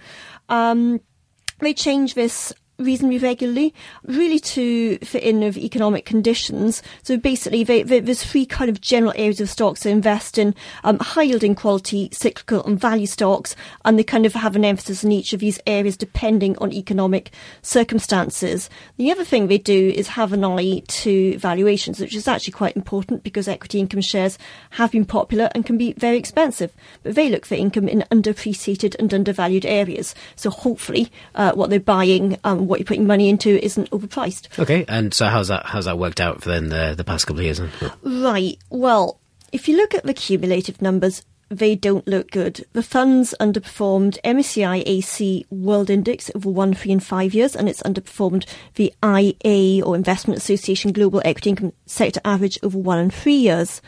Um, 0.49 1.01
they 1.59 1.75
change 1.75 2.15
this 2.15 2.53
reasonably 2.79 3.19
regularly, 3.19 3.75
really 4.05 4.39
to 4.39 4.99
fit 4.99 5.23
in 5.23 5.41
with 5.41 5.57
economic 5.57 6.05
conditions. 6.05 6.83
So 7.03 7.17
basically, 7.17 7.65
they, 7.65 7.83
they, 7.83 8.01
there's 8.01 8.23
three 8.23 8.47
kind 8.47 8.69
of 8.69 8.81
general 8.81 9.13
areas 9.17 9.41
of 9.41 9.49
stocks 9.49 9.81
to 9.81 9.89
invest 9.89 10.39
in: 10.39 10.55
um, 10.85 10.99
high 10.99 11.23
yielding 11.23 11.55
quality, 11.55 12.09
cyclical, 12.13 12.65
and 12.65 12.79
value 12.79 13.07
stocks, 13.07 13.57
and 13.85 13.99
they 13.99 14.05
kind 14.05 14.27
of 14.27 14.35
have 14.35 14.57
an 14.57 14.65
emphasis 14.65 15.05
in 15.05 15.13
each 15.13 15.33
of 15.33 15.41
these 15.41 15.59
areas 15.67 15.97
depending 15.97 16.57
on 16.59 16.73
economic 16.73 17.31
circumstances. 17.63 18.69
The 18.97 19.11
other 19.11 19.25
thing 19.25 19.47
they 19.47 19.59
do 19.59 19.91
is 19.95 20.09
have 20.09 20.33
an 20.33 20.45
eye 20.45 20.83
to 20.87 21.39
valuations, 21.39 22.01
which 22.01 22.15
is 22.15 22.29
actually 22.29 22.53
quite 22.53 22.77
important 22.77 23.23
because 23.23 23.49
equity 23.49 23.81
income 23.81 24.01
shares 24.01 24.39
have 24.71 24.93
been 24.93 25.05
popular 25.05 25.51
and 25.55 25.65
can 25.65 25.79
be 25.79 25.93
very 25.95 26.19
expensive. 26.19 26.73
But 27.03 27.15
they 27.15 27.29
look 27.29 27.47
for 27.47 27.55
income 27.55 27.89
in 27.89 28.05
underappreciated 28.11 28.97
and 28.99 29.13
undervalued 29.13 29.65
areas. 29.65 30.15
So 30.35 30.51
hopefully, 30.51 31.11
uh, 31.35 31.53
what 31.53 31.71
they're 31.71 31.81
buying. 31.81 32.39
Um, 32.45 32.66
what 32.67 32.81
you're 32.81 32.87
putting 32.87 33.07
money 33.07 33.29
into 33.29 33.63
isn't 33.65 33.91
overpriced. 33.91 34.59
Okay, 34.59 34.85
and 34.89 35.13
so 35.13 35.27
how's 35.27 35.49
that 35.49 35.67
how's 35.67 35.85
that 35.87 35.99
worked 35.99 36.21
out 36.21 36.43
for 36.43 36.51
then 36.51 36.69
the 36.69 36.95
the 36.97 37.05
past 37.05 37.27
couple 37.27 37.41
of 37.41 37.45
years? 37.45 37.61
Right. 38.03 38.59
Well, 38.71 39.21
if 39.53 39.69
you 39.69 39.77
look 39.77 39.95
at 39.95 40.05
the 40.05 40.15
cumulative 40.15 40.83
numbers, 40.83 41.25
they 41.49 41.75
don't 41.75 42.07
look 42.09 42.31
good. 42.31 42.67
The 42.73 42.83
funds 42.83 43.35
underperformed 43.41 44.19
MSCI 44.25 44.83
AC 44.85 45.47
World 45.51 45.91
Index 45.91 46.31
over 46.35 46.51
one, 46.51 46.75
three, 46.75 46.93
and 46.93 47.03
five 47.03 47.35
years, 47.35 47.55
and 47.55 47.69
it's 47.69 47.83
underperformed 47.83 48.47
the 48.75 48.93
IA 49.05 49.85
or 49.85 49.95
Investment 49.95 50.39
Association 50.39 50.93
Global 50.93 51.23
Equity 51.25 51.51
Income 51.51 51.73
Sector 51.87 52.21
average 52.25 52.59
over 52.63 52.79
one 52.79 52.99
and 52.99 53.15
three 53.15 53.37
years. 53.37 53.81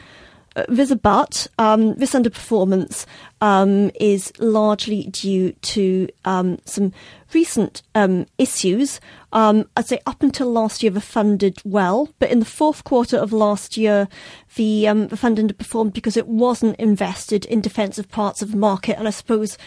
Uh, 0.54 0.64
there's 0.68 0.90
a 0.90 0.96
but. 0.96 1.46
Um, 1.58 1.94
this 1.94 2.14
underperformance 2.14 3.06
um, 3.40 3.90
is 4.00 4.32
largely 4.38 5.04
due 5.04 5.52
to 5.52 6.08
um, 6.24 6.58
some 6.64 6.92
recent 7.32 7.82
um, 7.94 8.26
issues. 8.38 9.00
Um, 9.32 9.68
I'd 9.76 9.86
say 9.86 10.00
up 10.06 10.22
until 10.22 10.50
last 10.50 10.82
year, 10.82 10.90
the 10.90 11.00
fund 11.00 11.40
did 11.40 11.60
well, 11.64 12.08
but 12.18 12.30
in 12.30 12.38
the 12.38 12.44
fourth 12.44 12.84
quarter 12.84 13.16
of 13.16 13.32
last 13.32 13.76
year, 13.76 14.08
the, 14.56 14.88
um, 14.88 15.08
the 15.08 15.16
fund 15.16 15.38
underperformed 15.38 15.92
because 15.92 16.16
it 16.16 16.28
wasn't 16.28 16.76
invested 16.76 17.44
in 17.46 17.60
defensive 17.60 18.10
parts 18.10 18.42
of 18.42 18.52
the 18.52 18.56
market. 18.56 18.98
And 18.98 19.06
I 19.06 19.10
suppose 19.10 19.58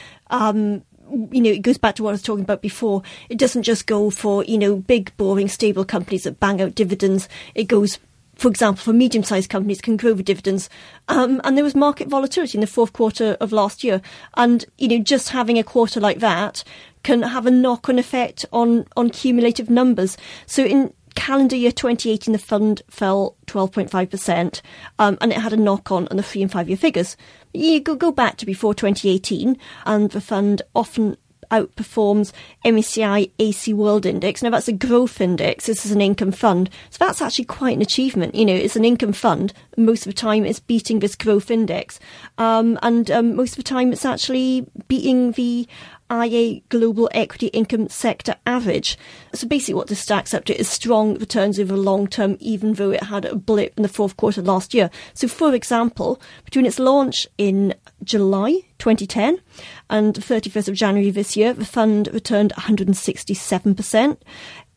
you 1.32 1.42
know, 1.42 1.50
it 1.50 1.62
goes 1.62 1.78
back 1.78 1.96
to 1.96 2.04
what 2.04 2.10
I 2.10 2.14
was 2.14 2.22
talking 2.22 2.44
about 2.44 2.62
before. 2.62 3.02
It 3.30 3.38
doesn't 3.38 3.64
just 3.64 3.86
go 3.86 4.10
for, 4.10 4.44
you 4.46 4.58
know, 4.58 4.78
big, 4.78 5.16
boring, 5.18 5.50
stable 5.50 5.84
companies 5.84 6.24
that 6.24 6.40
bang 6.40 6.62
out 6.62 6.76
dividends. 6.76 7.28
It 7.54 7.66
goes 7.66 8.00
for 8.36 8.48
example, 8.48 8.82
for 8.82 8.94
medium-sized 8.94 9.52
companies 9.52 9.82
can 9.82 9.98
grow 9.98 10.14
the 10.14 10.24
dividends. 10.24 10.68
Um, 11.10 11.42
and 11.44 11.56
there 11.56 11.64
was 11.64 11.76
market 11.76 12.08
volatility 12.08 12.58
in 12.58 12.62
the 12.62 12.66
fourth 12.66 12.92
quarter 12.92 13.38
of 13.40 13.52
last 13.52 13.84
year. 13.84 14.02
And, 14.36 14.66
you 14.80 14.88
know, 14.88 14.98
just 14.98 15.30
having 15.30 15.60
a 15.60 15.64
quarter 15.64 16.00
like 16.00 16.20
that 16.22 16.64
can 17.04 17.22
have 17.22 17.46
a 17.46 17.52
knock-on 17.52 18.00
effect 18.00 18.46
on, 18.52 18.86
on 18.96 19.10
cumulative 19.10 19.70
numbers. 19.70 20.18
So 20.46 20.64
in 20.64 20.94
calendar 21.16 21.56
year 21.56 21.72
2018, 21.72 22.32
the 22.32 22.40
fund 22.40 22.82
fell 22.90 23.36
12.5%, 23.48 24.62
um, 25.00 25.18
and 25.22 25.32
it 25.32 25.38
had 25.38 25.54
a 25.54 25.58
knock-on 25.58 26.08
on 26.08 26.18
the 26.18 26.24
three 26.24 26.42
and 26.42 26.52
five-year 26.52 26.78
figures. 26.78 27.18
You 27.54 27.80
go, 27.80 27.96
go 27.96 28.12
back 28.12 28.38
to 28.38 28.46
before 28.46 28.74
2018, 28.74 29.58
and 29.86 30.12
the 30.12 30.22
fund 30.22 30.62
often 30.76 31.18
outperforms 31.52 32.32
MSCI 32.66 33.30
AC 33.38 33.74
World 33.74 34.06
Index. 34.06 34.42
Now 34.42 34.50
that's 34.50 34.68
a 34.68 34.74
growth 34.74 35.22
index. 35.22 35.68
This 35.68 35.86
is 35.86 35.92
an 35.92 36.02
income 36.02 36.32
fund. 36.32 36.70
So 36.90 37.06
that's 37.06 37.22
actually 37.22 37.46
quite 37.46 37.76
an 37.76 37.82
achievement. 37.82 38.34
You 38.34 38.46
know, 38.46 38.56
it's 38.56 38.78
an 38.78 38.86
income 38.86 39.14
fund. 39.14 39.54
Most 39.78 40.08
of 40.08 40.14
the 40.14 40.20
time 40.20 40.46
it's 40.46 40.60
beating 40.60 41.00
this 41.00 41.16
growth 41.16 41.52
index. 41.52 42.00
Um, 42.38 42.80
and 42.82 43.12
um, 43.12 43.36
most 43.36 43.52
of 43.52 43.58
the 43.58 43.64
time 43.64 43.92
it's 43.92 44.06
actually 44.06 44.66
beating 44.88 45.34
the 45.34 45.68
IA 46.12 46.62
Global 46.70 47.10
Equity 47.14 47.48
Income 47.48 47.90
Sector 47.90 48.36
average. 48.46 48.98
So 49.34 49.48
basically, 49.48 49.76
what 49.76 49.88
this 49.88 50.00
stacks 50.00 50.34
up 50.34 50.46
to 50.46 50.60
is 50.60 50.68
strong 50.68 51.16
returns 51.16 51.60
over 51.60 51.78
long 51.78 52.08
term, 52.08 52.38
even 52.40 52.74
though 52.74 52.92
it 52.92 53.04
had 53.04 53.26
a 53.26 53.36
blip 53.36 53.74
in 53.78 53.84
the 53.84 53.90
fourth 53.90 54.18
quarter 54.18 54.42
last 54.42 54.74
year. 54.74 54.90
So, 55.14 55.28
for 55.28 55.54
example, 55.54 56.22
between 56.44 56.66
its 56.66 56.80
launch 56.80 57.28
in 57.38 57.74
July 58.04 58.62
2010 58.80 59.40
and 59.90 60.16
31st 60.16 60.68
of 60.68 60.76
January 60.76 61.12
this 61.12 61.38
year, 61.38 61.54
the 61.54 61.66
fund 61.66 62.10
returned 62.12 62.52
167%. 62.58 64.18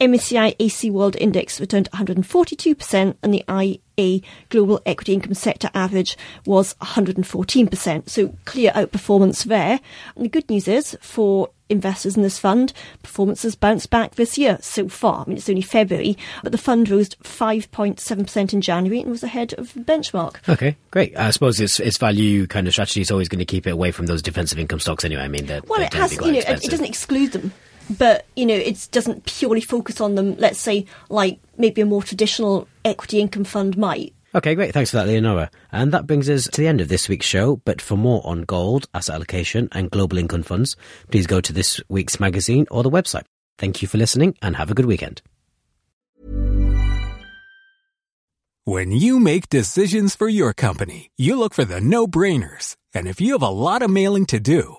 MSCI 0.04 0.56
AC 0.58 0.90
World 0.90 1.16
Index 1.16 1.58
returned 1.60 1.90
142%, 1.92 3.16
and 3.22 3.34
the 3.34 3.44
IA 3.96 4.20
Global 4.50 4.80
Equity 4.84 5.14
Income 5.14 5.34
Sector 5.34 5.70
average 5.72 6.18
was 6.44 6.74
114%. 6.74 8.08
So 8.10 8.34
clear 8.44 8.70
outperformance 8.72 9.44
there. 9.44 9.80
And 10.14 10.24
the 10.24 10.28
good 10.28 10.50
news 10.50 10.68
is 10.68 10.96
for 11.00 11.48
investors 11.70 12.16
in 12.16 12.22
this 12.22 12.38
fund, 12.38 12.74
performance 13.02 13.42
has 13.44 13.54
bounced 13.54 13.88
back 13.88 14.16
this 14.16 14.36
year 14.36 14.58
so 14.60 14.90
far. 14.90 15.22
I 15.24 15.28
mean, 15.28 15.38
it's 15.38 15.48
only 15.48 15.62
February, 15.62 16.18
but 16.42 16.52
the 16.52 16.58
fund 16.58 16.90
rose 16.90 17.08
5.7% 17.08 18.52
in 18.52 18.60
January 18.60 19.00
and 19.00 19.10
was 19.10 19.22
ahead 19.22 19.54
of 19.54 19.72
the 19.72 19.80
benchmark. 19.80 20.46
Okay, 20.46 20.76
great. 20.90 21.16
I 21.16 21.30
suppose 21.30 21.58
its, 21.60 21.80
its 21.80 21.96
value 21.96 22.46
kind 22.46 22.66
of 22.66 22.74
strategy 22.74 23.00
is 23.00 23.10
always 23.10 23.30
going 23.30 23.38
to 23.38 23.46
keep 23.46 23.66
it 23.66 23.70
away 23.70 23.90
from 23.90 24.04
those 24.04 24.20
defensive 24.20 24.58
income 24.58 24.80
stocks 24.80 25.04
anyway. 25.04 25.22
I 25.22 25.28
mean, 25.28 25.46
they're, 25.46 25.62
well, 25.66 25.80
it 25.80 25.94
has, 25.94 26.12
you 26.12 26.20
know, 26.20 26.38
expensive. 26.38 26.64
it 26.64 26.70
doesn't 26.70 26.86
exclude 26.86 27.32
them 27.32 27.52
but 27.90 28.26
you 28.36 28.46
know 28.46 28.54
it 28.54 28.88
doesn't 28.92 29.24
purely 29.26 29.60
focus 29.60 30.00
on 30.00 30.14
them 30.14 30.36
let's 30.36 30.58
say 30.58 30.86
like 31.08 31.38
maybe 31.58 31.80
a 31.80 31.86
more 31.86 32.02
traditional 32.02 32.66
equity 32.84 33.20
income 33.20 33.44
fund 33.44 33.76
might 33.76 34.14
Okay, 34.36 34.56
great. 34.56 34.74
Thanks 34.74 34.90
for 34.90 34.96
that, 34.96 35.06
Leonora. 35.06 35.48
And 35.70 35.92
that 35.92 36.08
brings 36.08 36.28
us 36.28 36.48
to 36.48 36.60
the 36.60 36.66
end 36.66 36.80
of 36.80 36.88
this 36.88 37.08
week's 37.08 37.24
show. 37.24 37.60
But 37.64 37.80
for 37.80 37.96
more 37.96 38.20
on 38.24 38.42
gold, 38.42 38.88
asset 38.92 39.14
allocation, 39.14 39.68
and 39.70 39.92
global 39.92 40.18
income 40.18 40.42
funds, 40.42 40.74
please 41.08 41.28
go 41.28 41.40
to 41.40 41.52
this 41.52 41.80
week's 41.88 42.18
magazine 42.18 42.66
or 42.68 42.82
the 42.82 42.90
website. 42.90 43.26
Thank 43.58 43.80
you 43.80 43.86
for 43.86 43.96
listening 43.96 44.36
and 44.42 44.56
have 44.56 44.72
a 44.72 44.74
good 44.74 44.86
weekend. 44.86 45.22
When 48.64 48.90
you 48.90 49.20
make 49.20 49.50
decisions 49.50 50.16
for 50.16 50.26
your 50.26 50.52
company, 50.52 51.10
you 51.16 51.38
look 51.38 51.54
for 51.54 51.64
the 51.64 51.80
no 51.80 52.06
brainers. 52.06 52.76
And 52.92 53.06
if 53.06 53.20
you 53.20 53.34
have 53.34 53.42
a 53.42 53.48
lot 53.48 53.82
of 53.82 53.90
mailing 53.90 54.26
to 54.26 54.40
do, 54.40 54.78